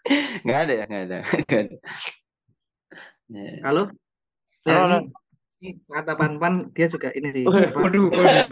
[0.44, 1.18] Nggak ada ya, nggak ada.
[1.48, 1.76] Nggak ada.
[3.28, 3.50] Ya.
[3.64, 3.82] Halo?
[4.64, 4.98] Halo, Ya, halo.
[5.90, 7.44] kata Pan-Pan dia juga ini sih.
[7.44, 8.46] apa, Waduh, waduh.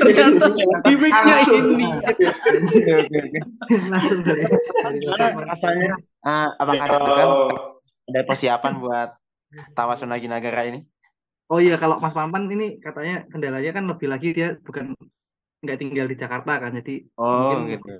[0.00, 0.46] Ternyata
[0.86, 1.86] gimmicknya ini.
[3.92, 5.44] langsung dari, Pan-Pan.
[5.50, 5.92] rasanya?
[6.22, 6.92] Ah, apakah Ya.
[6.94, 7.30] deg-degan
[8.12, 9.10] ada persiapan buat
[9.74, 10.80] Tawasuna Nagara ini?
[11.52, 14.96] Oh iya, kalau Mas Pampan ini katanya kendalanya kan lebih lagi dia bukan
[15.62, 17.92] nggak tinggal di Jakarta kan, jadi Oh, mungkin gitu.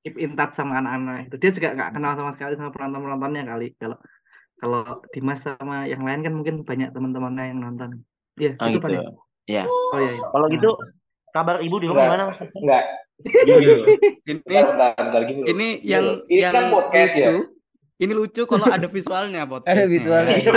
[0.00, 1.36] Keep in touch sama anak-anak itu.
[1.36, 3.66] Dia juga nggak kenal sama sekali sama penonton-penontonnya kali.
[3.76, 3.96] Kalau
[4.56, 4.82] kalau
[5.12, 7.90] Dimas sama yang lain kan mungkin banyak teman-temannya yang nonton.
[8.36, 8.88] Iya, Oh, itu gitu.
[8.92, 9.02] Ya?
[9.48, 9.64] Iya.
[9.68, 10.12] Oh iya.
[10.16, 10.24] iya.
[10.26, 10.70] Kalau gitu,
[11.32, 12.16] kabar ibu di rumah Enggak.
[12.16, 12.24] gimana?
[12.28, 12.38] Mas?
[12.56, 12.84] Enggak.
[13.20, 15.48] Ini Bentar, bentar, gini loh.
[15.52, 17.28] ini yang Ini yang kan podcast ya?
[17.36, 17.52] lucu.
[18.00, 19.68] Ini lucu kalau ada visualnya podcast.
[19.76, 20.36] Ada visualnya.
[20.40, 20.52] Iya.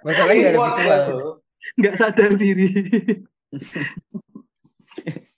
[0.00, 1.00] Masalahnya nggak ada visual.
[1.76, 2.68] Nggak sadar diri.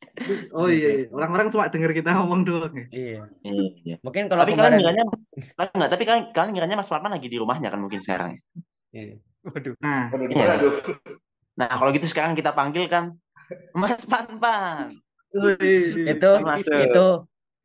[0.56, 1.06] oh iya, iya.
[1.12, 2.86] orang-orang cuma denger kita ngomong doang ya.
[2.90, 3.20] Iya.
[3.44, 3.96] Iya.
[4.02, 5.04] Mungkin kalau Tapi kalian kemarin ngiranya
[5.74, 8.38] enggak, tapi kalian kalian ngiranya Mas Panpan lagi di rumahnya kan mungkin sekarang.
[8.92, 9.20] Iya.
[9.46, 9.74] Waduh.
[9.80, 10.56] Nah, Iya.
[11.58, 13.18] Nah, kalau gitu sekarang kita panggil kan
[13.74, 14.94] Mas Panpan.
[15.34, 16.08] wih.
[16.08, 16.72] itu Masuk.
[16.72, 17.06] itu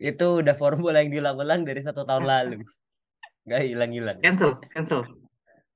[0.03, 2.65] itu udah formula yang diulang-ulang dari satu tahun lalu.
[3.47, 4.17] Nggak hilang-hilang.
[4.23, 5.03] cancel, cancel.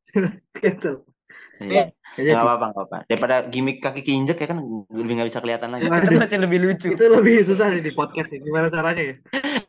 [0.60, 1.04] cancel.
[1.58, 1.90] Iya.
[1.90, 2.30] Nggak jadi.
[2.34, 2.98] Nggak apa-apa, nggak apa.
[3.10, 4.58] Daripada gimmick kaki keinjek ya kan
[4.94, 5.90] lebih nggak bisa kelihatan lagi.
[5.90, 6.88] Itu masih lebih lucu.
[6.94, 8.46] itu lebih susah nih di podcast ini.
[8.46, 9.16] Gimana caranya ya?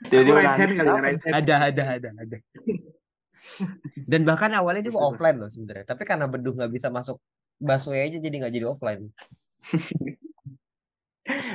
[0.09, 1.35] Tiba-tiba raise hand kali ya, raise hand.
[1.37, 2.37] Ada, ada, ada, ada.
[4.11, 5.85] Dan bahkan awalnya dia mau offline loh sebenarnya.
[5.89, 7.17] Tapi karena Beduh nggak bisa masuk
[7.59, 9.09] busway aja jadi nggak jadi offline.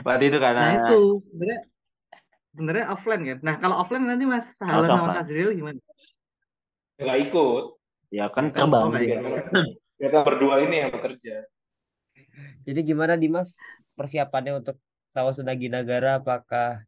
[0.05, 0.99] Waktu itu karena Nah itu
[1.33, 1.61] sebenarnya
[2.53, 3.37] sebenarnya offline kan.
[3.41, 5.15] Nah kalau offline nanti Mas Harus sama offline.
[5.17, 5.79] Sazril gimana?
[7.01, 7.63] Nggak ikut.
[8.13, 8.85] ya kan Oh, terbang.
[8.93, 11.45] nggak Biar Mereka berdua ini yang bekerja.
[12.65, 13.57] Jadi gimana Dimas
[13.93, 14.77] persiapannya untuk
[15.13, 16.81] Tawasunagi Nagara apakah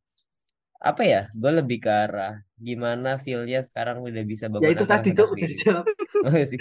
[0.82, 1.22] apa ya?
[1.38, 5.48] Gue lebih ke arah gimana feel-nya sekarang udah bisa bangun Ya itu tadi Cok udah
[5.50, 5.86] dijawab.
[6.26, 6.58] Oh, sih.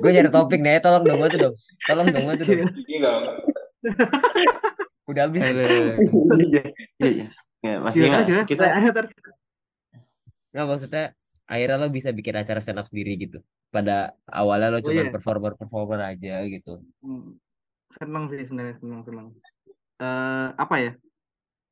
[0.00, 1.54] Gue nyari topik nih, tolong dong bantu dong.
[1.86, 2.66] Tolong dong bantu dong.
[2.66, 3.36] Ini nggak nggak.
[5.06, 5.42] Udah habis.
[5.44, 5.62] Ada.
[5.62, 6.62] Iya,
[6.98, 7.26] iya.
[7.62, 8.44] Ya, Mas Gimana, Dimas, gimana?
[8.48, 8.66] kita.
[10.50, 11.04] Nggak maksudnya
[11.48, 13.38] akhirnya lo bisa bikin acara stand up sendiri gitu.
[13.72, 15.12] Pada awalnya lo Oh, cuma iya.
[15.12, 16.84] performer-performer aja gitu.
[17.00, 17.40] Hmm,
[17.96, 19.26] seneng sih sebenarnya seneng seneng.
[19.98, 20.92] Eh apa ya?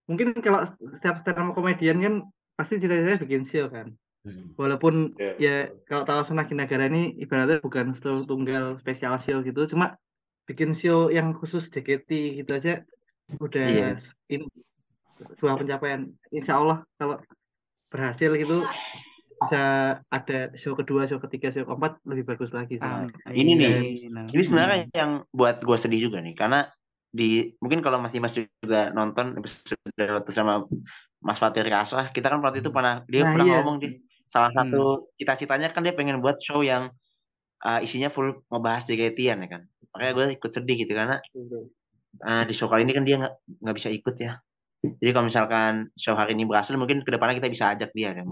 [0.08, 2.14] Mungkin kalau setiap stand up komedian kan
[2.56, 3.92] pasti cita-citanya bikin show kan.
[4.26, 4.56] Hmm.
[4.58, 5.32] Walaupun Ya.
[5.38, 5.56] ya
[5.86, 9.94] kalau tahu Senagi Nagara ini ibaratnya bukan show tunggal spesial show gitu, cuma
[10.48, 12.82] bikin show yang khusus JKT gitu aja
[13.38, 13.88] udah Iya.
[14.30, 14.46] ini
[15.20, 16.10] sebuah pencapaian.
[16.34, 17.18] Insya Allah kalau
[17.90, 18.62] berhasil gitu
[19.36, 19.64] bisa
[20.00, 22.88] ada show kedua, show ketiga, show keempat lebih bagus lagi sih.
[22.88, 23.74] Ah, Ini nih,
[24.32, 26.64] ini sebenarnya yang buat gue sedih juga nih, karena
[27.12, 30.64] di mungkin kalau Mas Dimas juga nonton episode waktu sama
[31.20, 33.54] Mas Fatir Kasah, kita kan waktu itu pernah dia Nah, pernah iya.
[33.60, 33.88] ngomong di
[34.26, 34.68] salah Hmm.
[34.72, 36.92] satu cita-citanya kan dia pengen buat show yang
[37.64, 39.62] uh, isinya full ngebahas JKT-an ya kan.
[39.94, 41.16] Makanya gue ikut sedih gitu karena
[42.24, 43.34] uh, di show kali ini kan dia nggak
[43.64, 44.40] nggak bisa ikut ya.
[44.84, 48.28] Jadi kalau misalkan show hari ini berhasil, mungkin ke depannya kita bisa ajak dia kan.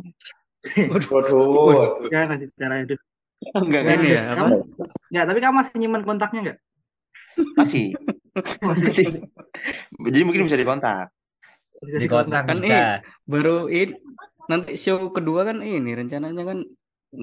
[1.13, 2.09] Waduh, waduh.
[2.09, 2.97] Jangan sih cara itu.
[3.53, 4.37] Enggak Nah, Ini ya, apa?
[4.41, 4.55] kamu,
[5.13, 6.59] nggak, tapi kamu masih nyimpen kontaknya nggak?
[7.59, 7.85] Masih.
[8.67, 8.87] Masih.
[8.91, 9.07] Masih.
[10.11, 11.13] Jadi mungkin bisa dikontak.
[11.79, 13.05] Bisa Di kontak Kan bisa.
[13.27, 13.95] Baru ini
[14.47, 16.59] nanti show kedua kan ini rencananya kan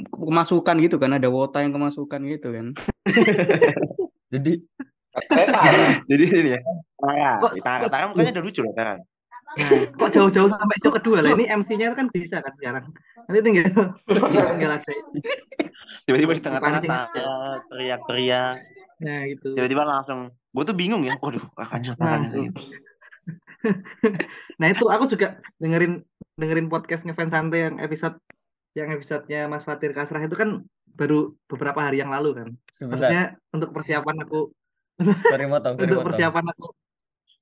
[0.07, 2.65] kemasukan gitu kan ada wota yang kemasukan gitu kan.
[4.33, 4.53] Jadi.
[6.09, 6.61] Jadi ini ya.
[6.95, 8.95] Tara, Kok- Tara, Tara mukanya udah lucu loh Tara.
[9.51, 11.35] Nah, kok jauh-jauh sampai show kedua lah?
[11.35, 12.87] Ini MC-nya kan bisa kan sekarang.
[13.27, 13.67] Nanti tinggal
[14.07, 14.91] tinggal ada.
[16.07, 17.03] Tiba-tiba di tengah-tengah
[17.67, 18.55] teriak-teriak.
[19.01, 19.57] Nah, gitu.
[19.57, 21.19] Tiba-tiba langsung, gue tuh bingung ya.
[21.19, 22.47] Waduh, anjir Nah, tuh.
[22.47, 22.61] gitu.
[24.57, 26.01] Nah, itu aku juga dengerin
[26.39, 28.17] dengerin podcast ngefans santai yang episode
[28.73, 30.63] yang episodenya Mas Fatir Kasrah itu kan
[30.95, 32.47] baru beberapa hari yang lalu kan.
[32.71, 32.97] sebentar.
[32.97, 34.39] Maksudnya untuk persiapan aku
[35.01, 36.07] Sorry motong, sorry untuk motong.
[36.13, 36.65] persiapan aku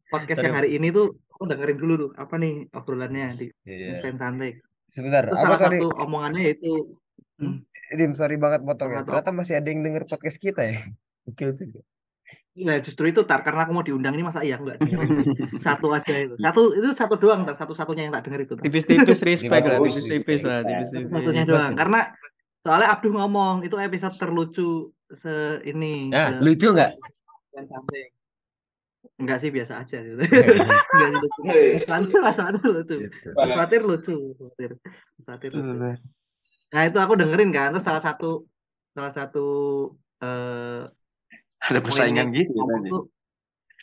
[0.10, 4.02] podcast yang hari ini tuh aku dengerin dulu tuh apa nih obrolannya di Iya.
[4.02, 4.50] ngefans santai.
[4.86, 6.74] Sebentar, Terus aku salah sorry, satu omongannya itu
[7.90, 9.00] Dim, sorry banget motong ya.
[9.00, 9.10] Apa tuh?
[9.16, 10.76] Ternyata masih ada yang denger podcast kita ya.
[11.24, 11.80] Gokil juga.
[12.60, 15.10] Nah, justru itu tar karena aku mau diundang ini masa iya aku nggak dengerin
[15.58, 16.36] satu aja itu.
[16.38, 18.54] Satu itu satu doang tar satu-satunya yang tak denger itu.
[18.60, 21.10] Tipis-tipis respect lah, tipis-tipis lah, tipis-tipis.
[21.10, 21.72] Satunya doang.
[21.72, 21.78] ya.
[21.80, 22.00] Karena
[22.60, 24.70] soalnya Abdul ngomong itu episode terlucu
[25.10, 25.34] se
[25.64, 26.92] ini Nah, se- lucu nggak?
[29.20, 30.18] Enggak sih biasa aja gitu.
[30.96, 31.42] enggak sih lucu.
[31.46, 31.68] Hei.
[31.86, 32.98] Mas Fatir Mas Fatir lucu.
[33.36, 34.18] Fatir lucu
[35.28, 35.52] Fatir.
[35.54, 35.76] Lucu.
[36.72, 38.48] Nah itu aku dengerin kan terus salah satu
[38.96, 39.48] salah satu
[40.24, 40.88] eh
[41.60, 43.04] Ada persaingan gitu ya tuh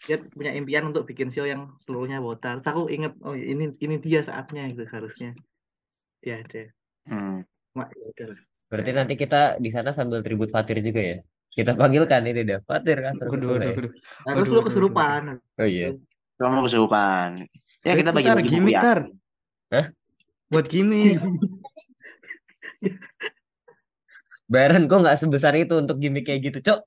[0.07, 3.97] dia punya impian untuk bikin show yang seluruhnya wota terus aku inget oh ini ini
[4.01, 5.37] dia saatnya gitu harusnya.
[6.24, 6.72] Ya ada
[7.07, 7.47] Hmm.
[7.78, 8.41] Mak, ya udah lah.
[8.66, 11.18] Berarti nanti kita di sana sambil tribut Fatir juga ya.
[11.57, 13.48] Kita panggilkan ini dia Fatir kan terus ya.
[13.48, 13.88] waduh.
[14.28, 15.96] Nah, terus lu kesurupan Oh iya.
[16.36, 17.48] Kamu kesurupan.
[17.80, 18.82] Ya kita Itu, Tar, bagi-bagi buku gimmick, ya.
[18.84, 19.00] Tar.
[19.72, 19.86] Hah?
[20.52, 21.16] Buat gimmick.
[24.52, 26.80] Bayaran kok nggak sebesar itu untuk gimmick kayak gitu, Cok.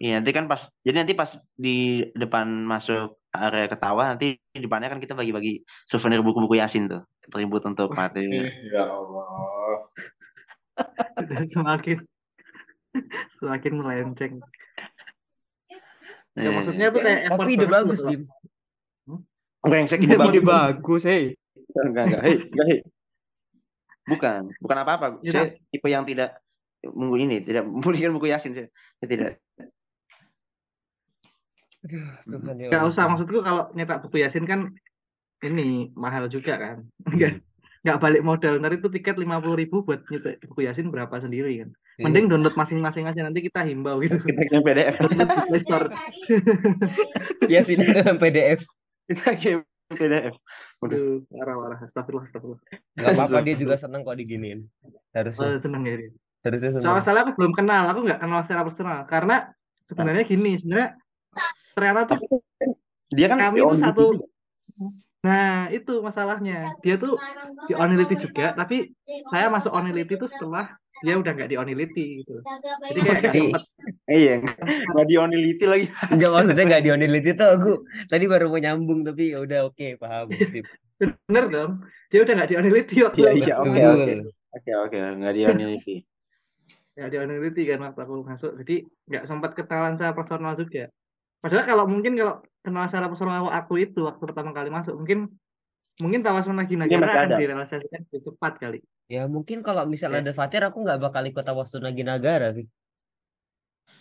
[0.00, 4.86] Iya, nanti kan pas jadi nanti pas di depan masuk area ketawa nanti di depannya
[4.86, 7.04] kan kita bagi-bagi souvenir buku-buku Yasin tuh.
[7.28, 8.48] Tribut untuk Fatir.
[8.70, 9.84] Ya Allah.
[11.52, 12.00] Semakin
[13.38, 14.34] semakin melenceng
[16.38, 18.22] ya Eh, maksudnya tuh kayak effort Tapi ide bagus, Dim.
[19.60, 20.30] brengsek Ide ide bagus.
[20.30, 20.46] Ide bagus.
[20.46, 21.24] bagus, hei.
[21.74, 22.22] Enggak, enggak.
[22.22, 22.78] Hei, enggak, hei.
[24.06, 25.06] Bukan, bukan apa-apa.
[25.26, 26.38] Ya, Saya tipe yang tidak
[26.80, 28.68] minggu ini tidak memberikan buku Yasin saya,
[29.02, 29.32] saya tidak.
[32.28, 32.88] Tuhan ya Allah.
[32.92, 34.68] usah maksudku kalau nyetak buku Yasin kan
[35.40, 36.76] ini mahal juga kan
[37.16, 37.40] nggak
[37.80, 41.64] nggak balik modal ntar itu tiket lima puluh ribu buat nyetak buku Yasin berapa sendiri
[41.64, 41.70] kan
[42.00, 42.08] Iya.
[42.08, 44.96] mending download masing-masing aja nanti kita himbau gitu Kita kirim PDF.
[45.52, 45.92] Play Store
[47.44, 48.64] Ya dalam PDF.
[49.04, 49.60] Kita kirim
[49.90, 50.32] PDF.
[50.80, 50.96] Udah.
[50.96, 52.60] Aduh, parah-parah astagfirullah astagfirullah
[52.96, 54.64] Gak apa-apa dia juga seneng kok diginiin.
[55.12, 55.44] Harusnya.
[55.44, 56.10] oh, seneng ya dia
[56.40, 56.84] Harusnya seneng.
[56.88, 59.36] soal masalah aku belum kenal aku nggak kenal secara personal karena
[59.84, 60.88] sebenarnya gini sebenarnya
[61.76, 62.40] ternyata tuh
[63.12, 64.04] Dia kan kami tuh satu.
[65.20, 67.20] Nah itu masalahnya dia tuh
[67.68, 68.88] di onility juga tapi
[69.28, 72.40] saya masuk onility tuh setelah dia udah nggak di onility gitu
[72.88, 73.62] jadi kayak nggak sempet
[74.10, 75.86] Eh, iya, nggak di onility lagi.
[76.10, 77.72] Enggak maksudnya enggak dionility tuh aku
[78.10, 80.26] tadi baru mau nyambung tapi ya udah oke paham.
[80.34, 80.66] Sip.
[81.00, 81.72] bener dong
[82.12, 84.12] dia udah nggak di onility waktu Iya, iya, oke, oke.
[84.50, 85.94] Oke, oke, nggak di onility.
[86.98, 88.76] ya di onility kan waktu aku masuk jadi
[89.08, 90.90] nggak sempat kenalan secara personal juga
[91.40, 95.32] padahal kalau mungkin kalau kenal secara personal aku itu waktu pertama kali masuk mungkin
[96.00, 97.36] mungkin tawasun lagi masih akan ada.
[97.36, 98.80] direalisasikan lebih cepat kali
[99.10, 102.70] Ya mungkin kalau misalnya ada Fatir aku nggak bakal ikut Tawas Nagi Nagara sih.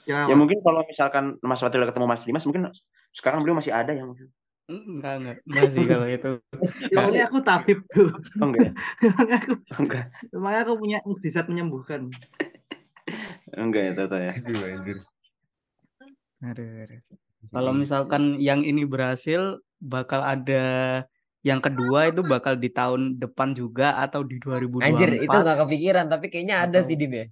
[0.06, 2.70] ya, Ya mungkin kalau misalkan Mas Fatil ketemu Mas Dimas, mungkin
[3.10, 4.30] sekarang beliau masih ada ya mungkin.
[4.70, 5.38] Enggak, enggak.
[5.50, 6.32] Masih kalau itu.
[6.94, 8.70] Emangnya aku tabib tuh Oh, enggak,
[9.02, 12.02] emangnya aku enggak, emangnya aku punya mukjizat menyembuhkan
[13.58, 14.32] enggak ya, Toto ya.
[14.38, 14.98] Aduh, anjir.
[16.46, 17.02] Aduh, aduh.
[17.48, 20.64] Kalau misalkan yang ini berhasil, bakal ada
[21.40, 24.84] yang kedua itu bakal di tahun depan juga atau di 2024.
[24.84, 27.26] Anjir, itu nggak kepikiran tapi kayaknya ada Atau- sih Dim ya.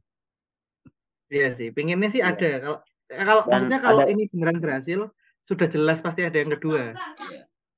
[1.28, 2.32] Iya sih, pengennya sih Iya.
[2.32, 2.49] ada.
[2.64, 2.78] Kalau
[3.12, 5.12] eh, kalau maksudnya kalau ada- ini beneran berhasil,
[5.43, 6.95] sudah jelas pasti ada yang kedua.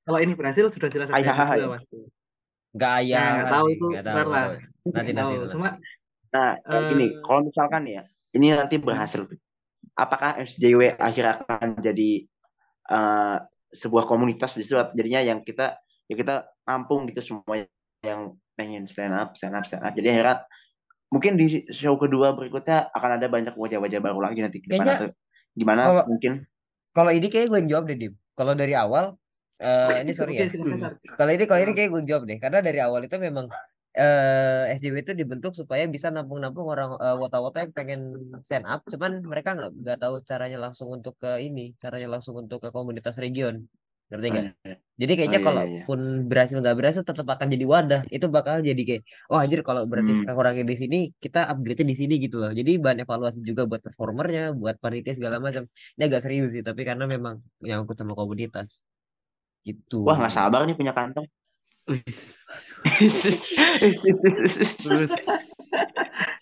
[0.06, 1.70] Kalau ini berhasil, sudah jelas ada yang Ayahaha kedua ya?
[1.74, 1.98] pasti.
[2.70, 3.18] Nggak ayah.
[3.26, 4.44] Nah, tahu itu, ntar lah.
[4.86, 5.34] Nanti nanti.
[5.50, 5.68] Cuma
[6.30, 6.54] Nah,
[6.94, 7.26] gini, Eh.
[7.26, 9.26] kalau misalkan ya, ini nanti berhasil,
[9.94, 12.10] apakah SJW akhirnya akan jadi
[12.90, 13.36] eh,
[13.70, 14.74] sebuah komunitas di situ?
[14.94, 15.78] Jadinya yang kita,
[16.10, 16.34] ya kita
[16.66, 17.62] nampung gitu semua
[18.02, 19.94] yang pengen stand up, stand up, stand up.
[19.94, 20.44] Jadi akhirnya
[21.10, 24.96] mungkin di show kedua berikutnya akan ada banyak wajah-wajah baru lagi nanti ke depan Kayaknya
[24.98, 25.08] atau
[25.54, 26.32] gimana kalau- mungkin.
[26.90, 28.12] Kalau ini kayak gue yang jawab deh Dim.
[28.34, 29.14] Kalau dari awal
[29.60, 30.48] eh ini sorry ya.
[30.48, 30.92] Oke, silakan, Tar.
[31.14, 33.46] Kalau ini kalau ini kayak gue jawab deh, karena dari awal itu memang
[33.98, 38.00] eh SJW itu dibentuk supaya bisa nampung-nampung orang eh, wota-wota yang pengen
[38.46, 42.58] stand up, cuman mereka nggak nggak tahu caranya langsung untuk ke ini, caranya langsung untuk
[42.64, 43.54] ke komunitas region,
[44.10, 44.46] ngerti nggak?
[45.00, 45.84] Jadi kayaknya Oh, iya, iya, iya.
[45.88, 49.82] kalaupun berhasil nggak berhasil tetap akan jadi wadah, itu bakal jadi kayak, oh anjir kalau
[49.90, 50.18] berarti Hmm.
[50.18, 52.50] sekarang orangnya di sini, kita upgrade di sini gitu loh.
[52.58, 55.62] Jadi bahan evaluasi juga buat performernya, buat panitia segala macam.
[55.96, 57.34] Ini agak serius sih, tapi karena memang
[57.64, 58.68] nyangkut sama komunitas.
[59.66, 59.96] Gitu.
[60.06, 61.26] Wah nggak sabar nih punya kantong.
[61.90, 62.38] Wis.
[64.80, 65.12] Terus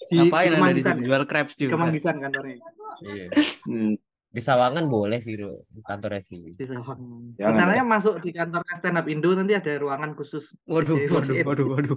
[0.08, 1.72] Di, ngapain di Anda di situ jual crepes juga?
[1.76, 2.56] Kemanggisan kantornya.
[3.04, 3.28] Iya.
[3.68, 3.92] Hmm,
[4.28, 5.36] Di Sawangan boleh sih
[5.84, 6.56] kantornya sih.
[6.56, 7.32] Di Sawang.
[7.36, 10.56] Jangan, Rencananya masuk di kantor stand up Indo nanti ada ruangan khusus.
[10.64, 11.96] Waduh, isi waduh, work waduh, waduh.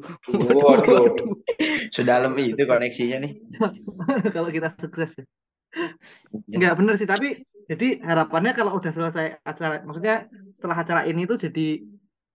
[0.60, 1.04] Waduh.
[1.96, 3.32] sedalam itu koneksinya nih.
[4.36, 5.26] kalau kita sukses ya.
[6.52, 11.40] Enggak bener sih, tapi jadi harapannya kalau udah selesai acara, maksudnya setelah acara ini tuh
[11.40, 11.80] jadi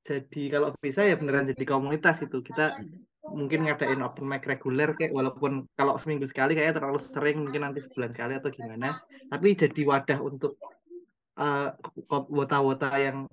[0.07, 2.39] jadi kalau bisa ya beneran jadi komunitas gitu.
[2.47, 2.79] Kita
[3.27, 7.83] mungkin ngadain open mic reguler kayak walaupun kalau seminggu sekali kayaknya terlalu sering mungkin nanti
[7.83, 9.03] sebulan sekali atau gimana.
[9.27, 10.63] Tapi jadi wadah untuk
[12.07, 13.27] ko- wota-wota yang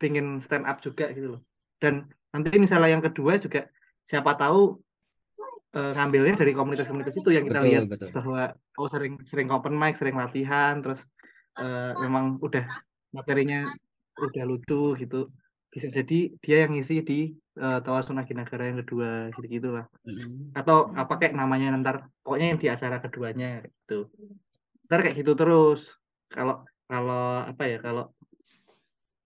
[0.00, 1.42] pengen stand up juga gitu loh.
[1.78, 3.68] Dan nanti misalnya yang kedua juga
[4.02, 4.80] siapa tahu
[5.76, 8.08] eh, ngambilnya dari komunitas-komunitas itu yang kita Betul, lihat betul.
[8.16, 8.42] bahwa
[8.80, 11.06] oh sering sering open mic, sering latihan, terus
[11.60, 12.64] eh, memang udah
[13.14, 13.70] materinya
[14.20, 15.32] udah lucu gitu.
[15.70, 17.30] Bisa jadi dia yang ngisi di
[17.62, 19.86] uh, Tawasul Naginagara yang kedua gitu gitulah
[20.50, 24.10] atau apa kayak namanya ntar pokoknya yang di acara keduanya gitu.
[24.90, 25.86] Ntar kayak gitu terus.
[26.26, 28.10] Kalau kalau apa ya kalau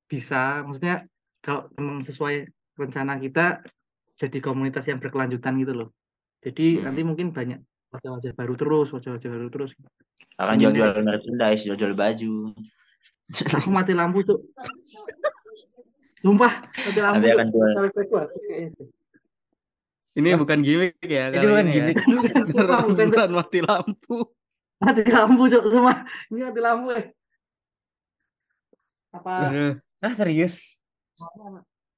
[0.05, 1.09] bisa maksudnya
[1.41, 2.45] kalau memang sesuai
[2.77, 3.65] rencana kita
[4.21, 5.89] jadi komunitas yang berkelanjutan gitu loh.
[6.45, 6.93] Jadi Hmm.
[6.93, 7.61] nanti mungkin banyak
[7.95, 9.73] wajah-wajah baru terus wajah-wajah baru terus.
[10.37, 12.53] Akan jual-jual merchandise, jual-jual baju.
[13.59, 14.39] aku mati lampu tuh
[16.21, 18.73] sumpah mati lampu Nanti akan.
[20.15, 21.75] Ini bukan gimmick ya Ini kali bukan ini ya.
[21.75, 21.97] gimmick.
[22.07, 24.17] Bukan, Beneran bukan, beneran mati lampu.
[24.79, 25.95] mati lampu cok semua
[26.31, 27.07] ini mati lampu eh
[29.15, 29.73] apa Aduh.
[29.99, 30.59] Ah serius?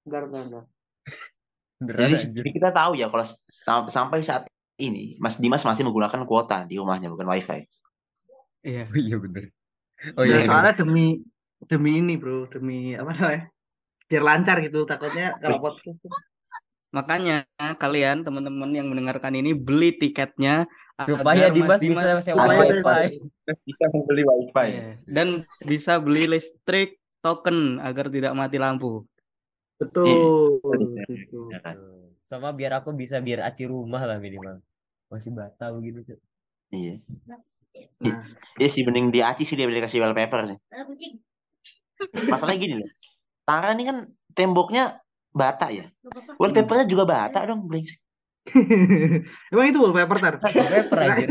[0.04, 0.64] bentar bentar bentar
[1.76, 6.24] Beneran Jadi, jadi kita tahu ya kalau sam- sampai saat ini Mas Dimas masih menggunakan
[6.24, 7.64] kuota di rumahnya bukan wifi.
[8.60, 8.88] Iya.
[8.96, 9.55] Iya bener.
[10.14, 10.46] Oh Ya, iya.
[10.46, 11.26] soalnya demi
[11.66, 13.42] demi ini bro demi apa namanya
[14.06, 15.98] biar lancar gitu takutnya kalau podcast
[16.94, 17.44] Makanya
[17.76, 20.64] kalian teman-teman yang mendengarkan ini beli tiketnya
[20.96, 23.20] Supaya agar Dimas Mas bisa sewa Supaya wifi.
[23.68, 24.64] Bisa membeli wifi.
[24.64, 24.88] Iya.
[25.04, 25.28] Dan
[25.60, 29.04] bisa beli listrik token agar tidak mati lampu.
[29.76, 31.04] betul Iya.
[31.04, 31.52] gitu.
[32.24, 34.64] Sama biar aku bisa biar aci rumah lah minimal.
[35.12, 36.00] Masih batau gitu.
[36.00, 36.20] Cuk.
[36.72, 37.04] Iya.
[38.00, 38.20] Nah
[38.56, 40.58] Iya sih mending di Aci sih dia beli kasih wallpaper sih.
[42.28, 42.88] Masalahnya gini loh.
[43.44, 43.96] Tara ini kan
[44.32, 44.96] temboknya
[45.36, 45.84] bata ya.
[46.40, 48.00] Wallpapernya juga bata dong, brengsek.
[49.52, 51.28] emang itu wallpaper tar Wallpaper anjir.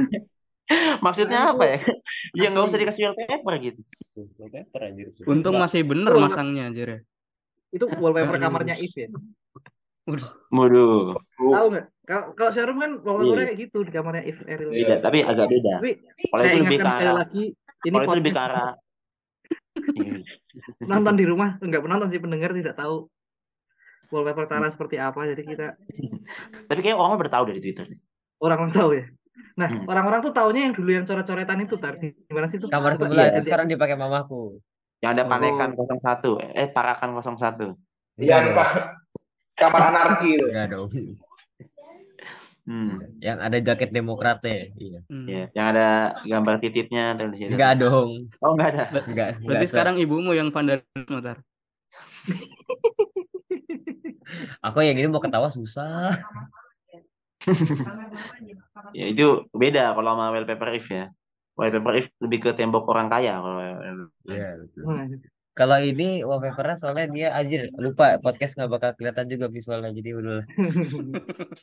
[1.02, 1.78] Maksudnya apa ya?
[2.46, 3.82] Ya nggak usah dikasih wallpaper gitu.
[4.38, 5.08] Wallpaper anjir.
[5.26, 7.00] Untung masih bener masangnya anjir ya.
[7.76, 9.12] itu wallpaper kamarnya If ya
[10.06, 11.18] Waduh.
[11.36, 13.48] tahu nggak kalau kalau showroom kan wallpapernya Iya.
[13.48, 15.74] kayak gitu di kamarnya If Eril Beda, tapi agak beda.
[15.76, 15.92] tapi
[16.24, 17.44] Kalau saya itu lebih ingatkan ke arah- lagi
[17.82, 18.74] ini Kalau itu lebih ke podcast arah
[19.98, 20.18] Iya.
[20.82, 23.10] nonton di rumah enggak penonton sih pendengar tidak tahu
[24.08, 24.46] wallpaper.
[24.46, 25.68] Tara seperti apa jadi kita
[26.66, 27.86] Tapi kayak orang udah tahu dari Twitter.
[28.38, 29.06] orang tahu ya
[29.56, 29.88] nah Hmm.
[29.88, 33.26] orang-orang tuh taunya yang dulu yang coret-coretan itu tar di mana sih itu Kamar sebelah
[33.26, 33.32] Iya.
[33.34, 34.60] itu sekarang dipakai mamaku.
[35.00, 35.30] Yang ada Oh.
[35.30, 37.72] panekan 01, eh parakan 01.
[38.16, 38.56] Yang Enggak dong.
[38.56, 38.84] ka-
[39.56, 40.46] kamar anarki itu.
[40.52, 40.90] Enggak dong.
[42.66, 42.98] Hmm.
[43.22, 44.74] Yang ada jaket demokratnya.
[44.74, 45.00] Iya.
[45.06, 45.28] Hmm.
[45.30, 45.88] Ya, yang ada
[46.26, 47.54] gambar titipnya tuh di situ.
[47.54, 48.10] Enggak dong.
[48.42, 48.84] Oh, enggak ada.
[49.06, 49.06] Enggak.
[49.06, 49.72] enggak Berarti so.
[49.72, 51.40] sekarang ibumu yang vandalisme tar.
[54.66, 56.18] aku yang ini mau ketawa susah.
[58.96, 61.12] Ya itu beda kalau sama wallpaper if ya.
[61.54, 63.60] Wallpaper if lebih ke tembok orang kaya kalau
[64.26, 64.84] Iya, betul.
[65.56, 70.12] Nah, Kalau ini wallpapernya soalnya dia anjir lupa podcast nggak bakal kelihatan juga visualnya jadi
[70.14, 70.42] udah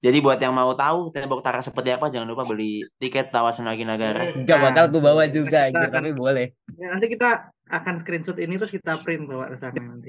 [0.00, 3.84] Jadi buat yang mau tahu tembok Tara seperti apa jangan lupa beli tiket Tawasan Lagi
[3.84, 4.32] Nagara.
[4.34, 6.56] nggak bakal aku bawa juga akan- tapi boleh.
[6.74, 7.28] ya, nanti kita
[7.66, 10.08] akan screenshot ini terus kita print bawa ke sana nanti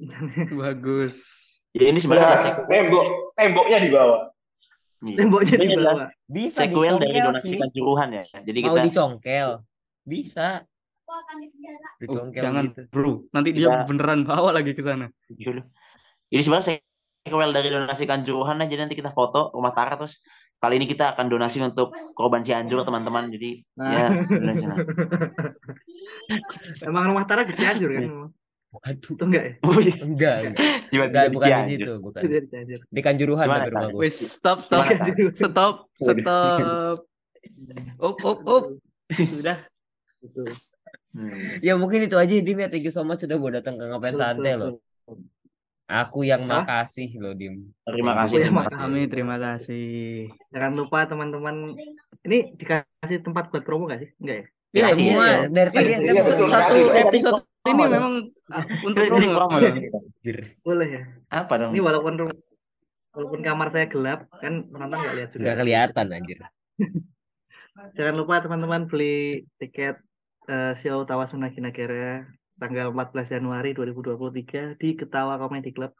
[0.54, 1.24] Bagus.
[1.70, 4.20] Ya ini sebenarnya Ya, sek- tembok temboknya di bawah.
[5.02, 5.16] iya.
[5.18, 8.24] temboknya dibawa Bisa sequel dari donasi kanjuruhan ya.
[8.38, 9.48] Jadi Mau kita dicongkel.
[10.02, 10.64] Bisa.
[12.04, 12.80] Oh, jangan gitu.
[12.90, 15.06] bro, nanti dia Kita- beneran bawa lagi ke sana.
[15.30, 16.82] Ini sebenarnya
[17.22, 20.18] sequel dari donasi kanjuruhan aja nanti kita foto rumah Tara terus
[20.58, 23.30] kali ini kita akan donasi untuk korban Cianjur teman-teman.
[23.30, 23.90] Jadi Nah.
[23.90, 24.78] ya donasi lah.
[26.88, 28.04] emang rumah Tara di Cianjur kan?
[28.74, 29.14] Waduh.
[29.14, 29.98] itu enggak ya Wis.
[30.02, 30.36] Enggak,
[30.90, 31.78] Enggak, di bukan di Cianjur.
[31.78, 32.20] situ, bukan.
[32.26, 34.08] itu Di Kanjuruhan Gimana, rumah gue.
[34.10, 36.98] Stop stop Gimana, stop stop.
[38.02, 38.64] Up up up.
[39.14, 39.56] Sudah.
[40.18, 40.48] Betul.
[41.14, 41.62] Hmm.
[41.62, 42.66] Ya mungkin itu aja Dim ya.
[42.66, 44.82] Thank you so much sudah gue datang ke ngapain santai loh.
[45.84, 46.64] Aku yang Hah?
[46.64, 47.70] makasih loh Dim.
[47.84, 48.34] Terima kasih.
[48.34, 48.78] Ya, terima kasih.
[48.80, 49.94] Kami terima kasih.
[50.50, 51.76] jangan lupa teman-teman
[52.22, 55.38] ini dikasih tempat buat promo gak sih enggak ya Iya, Dikasih, semua iya.
[55.46, 56.98] dari tadi Iya, iya, betul betul Satu sekali.
[56.98, 57.92] episode ini Promo dong.
[57.92, 58.14] memang
[58.50, 59.56] ah, untuk promo.
[60.60, 61.70] boleh ya Apa dong?
[61.70, 62.12] ini walaupun
[63.14, 66.38] walaupun kamar saya gelap kan penonton nggak lihat juga Nggak kelihatan anjir.
[67.96, 69.14] jangan lupa teman-teman beli
[69.56, 70.00] tiket
[70.48, 72.24] eh, show Tawasuna Kinagera
[72.54, 75.90] tanggal 14 Januari 2023 di Ketawa Comedy Club.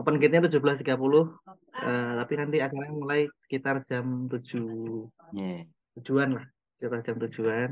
[0.00, 5.68] Open gate-nya 17.30 eh, tapi nanti acaranya mulai sekitar jam 7 Iya.
[6.00, 6.44] tujuan lah,
[6.80, 7.70] sekitar jam tujuan.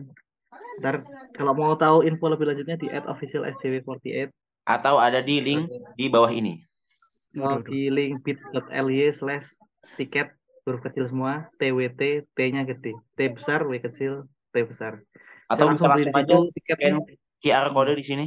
[0.83, 4.29] Ntar kalau mau tahu info lebih lanjutnya di official SJW48
[4.67, 6.61] Atau ada di link di bawah ini.
[7.39, 9.55] Waduh, di link bit.ly slash
[9.95, 10.35] tiket
[10.67, 15.01] huruf kecil semua TWT T-nya gede T besar W kecil T besar
[15.51, 18.27] Atau bisa langsung aja tiketnya scan QR kode di sini.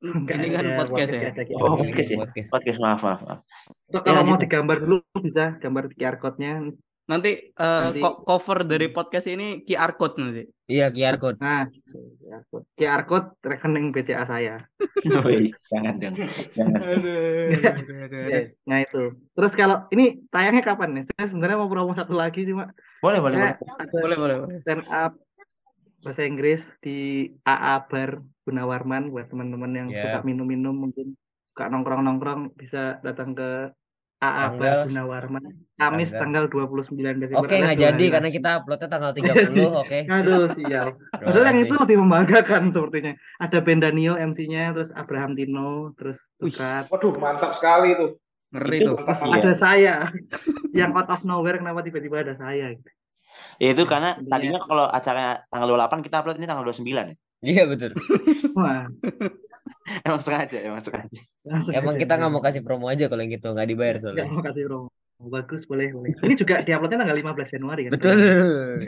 [0.00, 1.18] Ini kan ada, podcast ya.
[1.20, 2.16] nggak ada QR Oh, podcast ya?
[2.24, 2.48] Podcast.
[2.48, 3.20] Podcast maaf maaf.
[3.20, 3.40] maaf.
[3.84, 4.40] Atau Ya, kalau mau lanjut.
[4.40, 6.52] digambar dulu bisa gambar QR code-nya
[7.04, 10.46] Nanti, eh, Nanti- cover dari podcast ini QR code nanti.
[10.70, 11.34] Iya QR code.
[11.42, 14.62] Nah, QR code, QR code rekening BCA saya.
[15.26, 16.14] Wih, jangan dong.
[16.54, 16.80] Jangan.
[18.62, 19.02] Nah itu.
[19.34, 21.04] Terus kalau ini tayangnya kapan nih?
[21.10, 22.70] Saya sebenarnya mau promo satu lagi cuma
[23.02, 23.54] Boleh, boleh, boleh.
[23.58, 24.58] ada Boleh, boleh, boleh.
[24.62, 25.12] stand up
[26.00, 26.98] bahasa Inggris di
[27.42, 28.10] AA Bar
[28.42, 30.00] Gunawarman buat teman-teman yang Ya.
[30.02, 31.12] suka minum-minum mungkin
[31.46, 33.68] suka nongkrong-nongkrong bisa datang ke
[34.18, 35.44] AA Bar Gunawarman
[35.74, 37.40] Kamis tanggal- tanggal 29 Desember.
[37.40, 39.98] Oke, nggak alias dua jadi hari karena kita uploadnya tanggal Nggak 30, oke.
[40.06, 40.88] Aduh, sial.
[41.24, 43.12] Padahal yang itu lebih membanggakan sepertinya.
[43.38, 46.20] Ada Ben Danio MC-nya, terus Abraham Tino, terus.
[46.36, 46.92] Tukat.
[46.92, 48.20] Waduh, mantap sekali tuh.
[48.52, 49.08] Ngeri Itu tuh.
[49.08, 49.36] ya.
[49.40, 49.94] Ada saya
[50.76, 52.90] yang out of nowhere kenapa tiba-tiba ada saya gitu.
[53.60, 57.16] Ya itu karena Intinya- tadinya kalau acaranya tanggal 28 kita upload ini tanggal 29 ya.
[57.40, 57.92] Iya betul.
[58.52, 58.84] Wah,
[60.06, 61.20] Emang sengaja, emang sengaja.
[61.42, 62.00] langsung Emang aja.
[62.02, 64.24] kita nggak mau kasih promo aja kalau yang gitu, nggak dibayar Nggak soalnya.
[64.28, 64.88] mau kasih promo.
[65.20, 66.16] Bagus, boleh, boleh.
[66.16, 67.92] Ini juga diuploadnya tanggal 15 Januari kan?
[67.92, 68.18] Betul.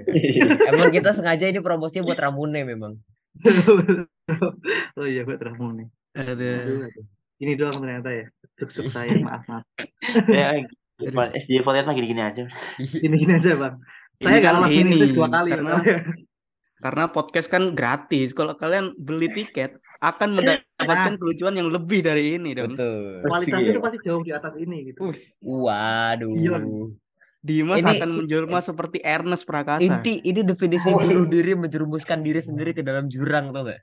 [0.72, 2.96] Emang kita sengaja ini promosinya buat Ramune memang.
[4.98, 5.88] oh iya, buat Ramu nih.
[6.12, 6.50] Ada.
[7.36, 8.26] Ini doang ternyata ya.
[8.56, 9.64] Suk-suk saya, maaf, maaf.
[10.28, 10.60] Ya,
[11.34, 12.44] SJ Fortinet mah gini-gini aja.
[12.78, 13.80] Gini-gini aja, Bang.
[14.18, 15.50] Ini Saya nggak lolos ini dua kali.
[15.50, 15.98] karena ya.
[16.78, 18.28] karena podcast kan gratis.
[18.32, 22.74] Kalau kalian beli tiket akan mendapatkan kelucuan yang lebih dari ini dong.
[22.74, 23.22] Betul.
[23.24, 23.72] Kualitasnya Iya.
[23.72, 25.00] itu pasti jauh di atas ini gitu.
[25.40, 26.34] Waduh.
[26.34, 26.66] Beyond.
[27.42, 29.82] Dimas Ini- akan menjelma seperti Ernest Prakasa.
[29.82, 33.82] Inti ini definisi bunuh diri menjerumuskan diri sendiri ke dalam jurang tau gak?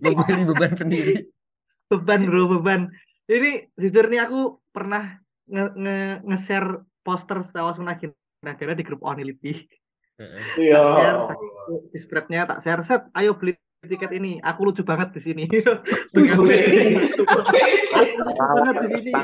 [0.00, 1.28] Memberi beban sendiri.
[1.88, 2.92] beban bro beban
[3.26, 6.68] ini jujur nih aku pernah nge nge nge-share
[7.00, 7.80] poster Star Wars
[8.48, 9.52] Menagih Nagara di grup Onility
[10.58, 10.82] Iya.
[10.82, 11.46] tak share satu
[11.92, 13.54] di spreadnya tak share set ayo beli
[13.86, 17.22] tiket ini aku lucu banget di sini Aku lucu
[18.34, 19.14] banget di sini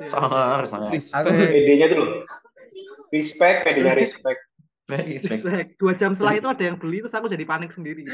[0.00, 0.96] Sangar, sangar.
[1.28, 2.24] PD-nya tuh.
[3.12, 4.40] Respect, PD-nya respect.
[4.88, 5.44] Respect.
[5.44, 5.68] Respect.
[5.76, 8.02] dua jam setelah itu ada yang beli terus aku jadi panik sendiri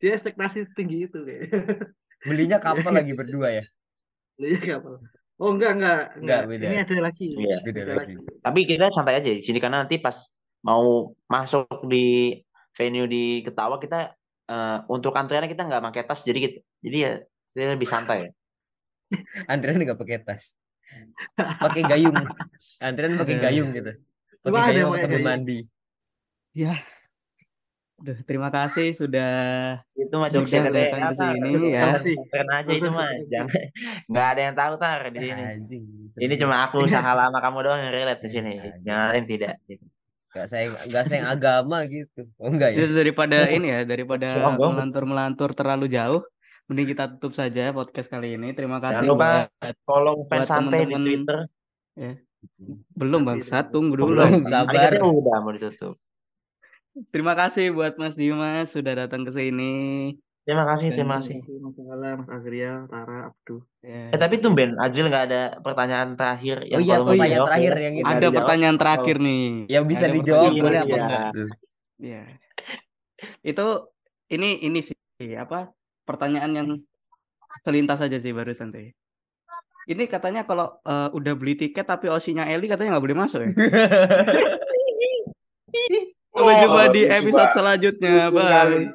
[0.00, 1.54] dia ekspektasi setinggi itu kayak
[2.26, 3.64] belinya kapal lagi berdua ya.
[4.40, 4.98] Iya, kapal.
[5.38, 6.64] Oh enggak enggak Enggak, beda.
[6.66, 7.26] Ini ada lagi.
[7.30, 8.14] Iya, beda Ada lagi.
[8.42, 10.18] Tapi kita santai aja di sini karena nanti pas
[10.66, 12.34] mau masuk di
[12.74, 14.18] venue di Ketawa kita
[14.50, 17.12] eh, untuk antriannya kita nggak pakai tas jadi kita, jadi ya
[17.54, 18.34] kita lebih santai.
[19.52, 20.52] Antrian nggak pakai tas.
[21.38, 22.18] Pakai gayung.
[22.82, 23.40] Antrian pakai Eh.
[23.40, 23.92] gayung gitu.
[24.42, 25.22] Pakai gayung yang pakai sambil
[27.98, 29.32] Aduh, terima kasih sudah
[29.98, 31.98] Itu mah Sudah jokes yang ada datang ke sini, ya.
[32.30, 33.10] keren aja itu mah.
[33.26, 33.50] Jangan
[34.10, 35.44] nggak ada yang tahu tar di sini.
[36.14, 38.52] Ini cuma aku usaha lama kamu doang yang relate di sini.
[38.86, 39.54] Yang lain tidak.
[40.30, 42.22] Gak sayang, gak sayang agama gitu.
[42.38, 42.86] Oh enggak ya?
[42.86, 46.22] itu daripada ini ya, daripada melantur-melantur terlalu jauh,
[46.70, 48.54] mending kita tutup saja podcast kali ini.
[48.54, 49.28] Terima kasih Jangan lupa
[49.58, 51.38] buat follow fans santai di teman-teman Twitter.
[52.94, 54.22] belum bangsat, tunggu dulu.
[54.22, 54.94] Belum, sabar.
[55.02, 55.98] Udah mau ditutup.
[57.08, 60.14] Terima kasih buat Mas Dimas sudah datang ke sini.
[60.42, 61.44] Terima kasih, terima kasih.
[61.60, 63.60] Mas Salah, Mas Azriel, Tara, Abdu.
[63.78, 64.08] Ya.
[64.10, 67.82] Eh tapi tumben Ajil nggak ada pertanyaan terakhir Oh iya, kalau pertanyaan dijawab terakhir ya.
[67.84, 68.00] yang itu.
[68.00, 68.36] Nggak Ada dijawab.
[68.40, 69.44] pertanyaan terakhir nih.
[69.68, 70.98] Yang bisa Ada dijawab boleh apa Iya.
[70.98, 71.48] enggak tuh?
[71.98, 72.22] Iya.
[73.42, 73.66] Itu
[74.28, 74.96] ini ini sih
[75.34, 75.58] apa
[76.02, 76.68] pertanyaan yang
[77.60, 78.88] selintas aja sih barusan tuh.
[79.84, 83.50] Ini katanya kalau eh, udah beli tiket tapi osinya Eli katanya nggak boleh masuk ya.
[86.38, 88.30] Sampai Oh, jumpa di lucu episode selanjutnya.
[88.30, 88.94] Bye.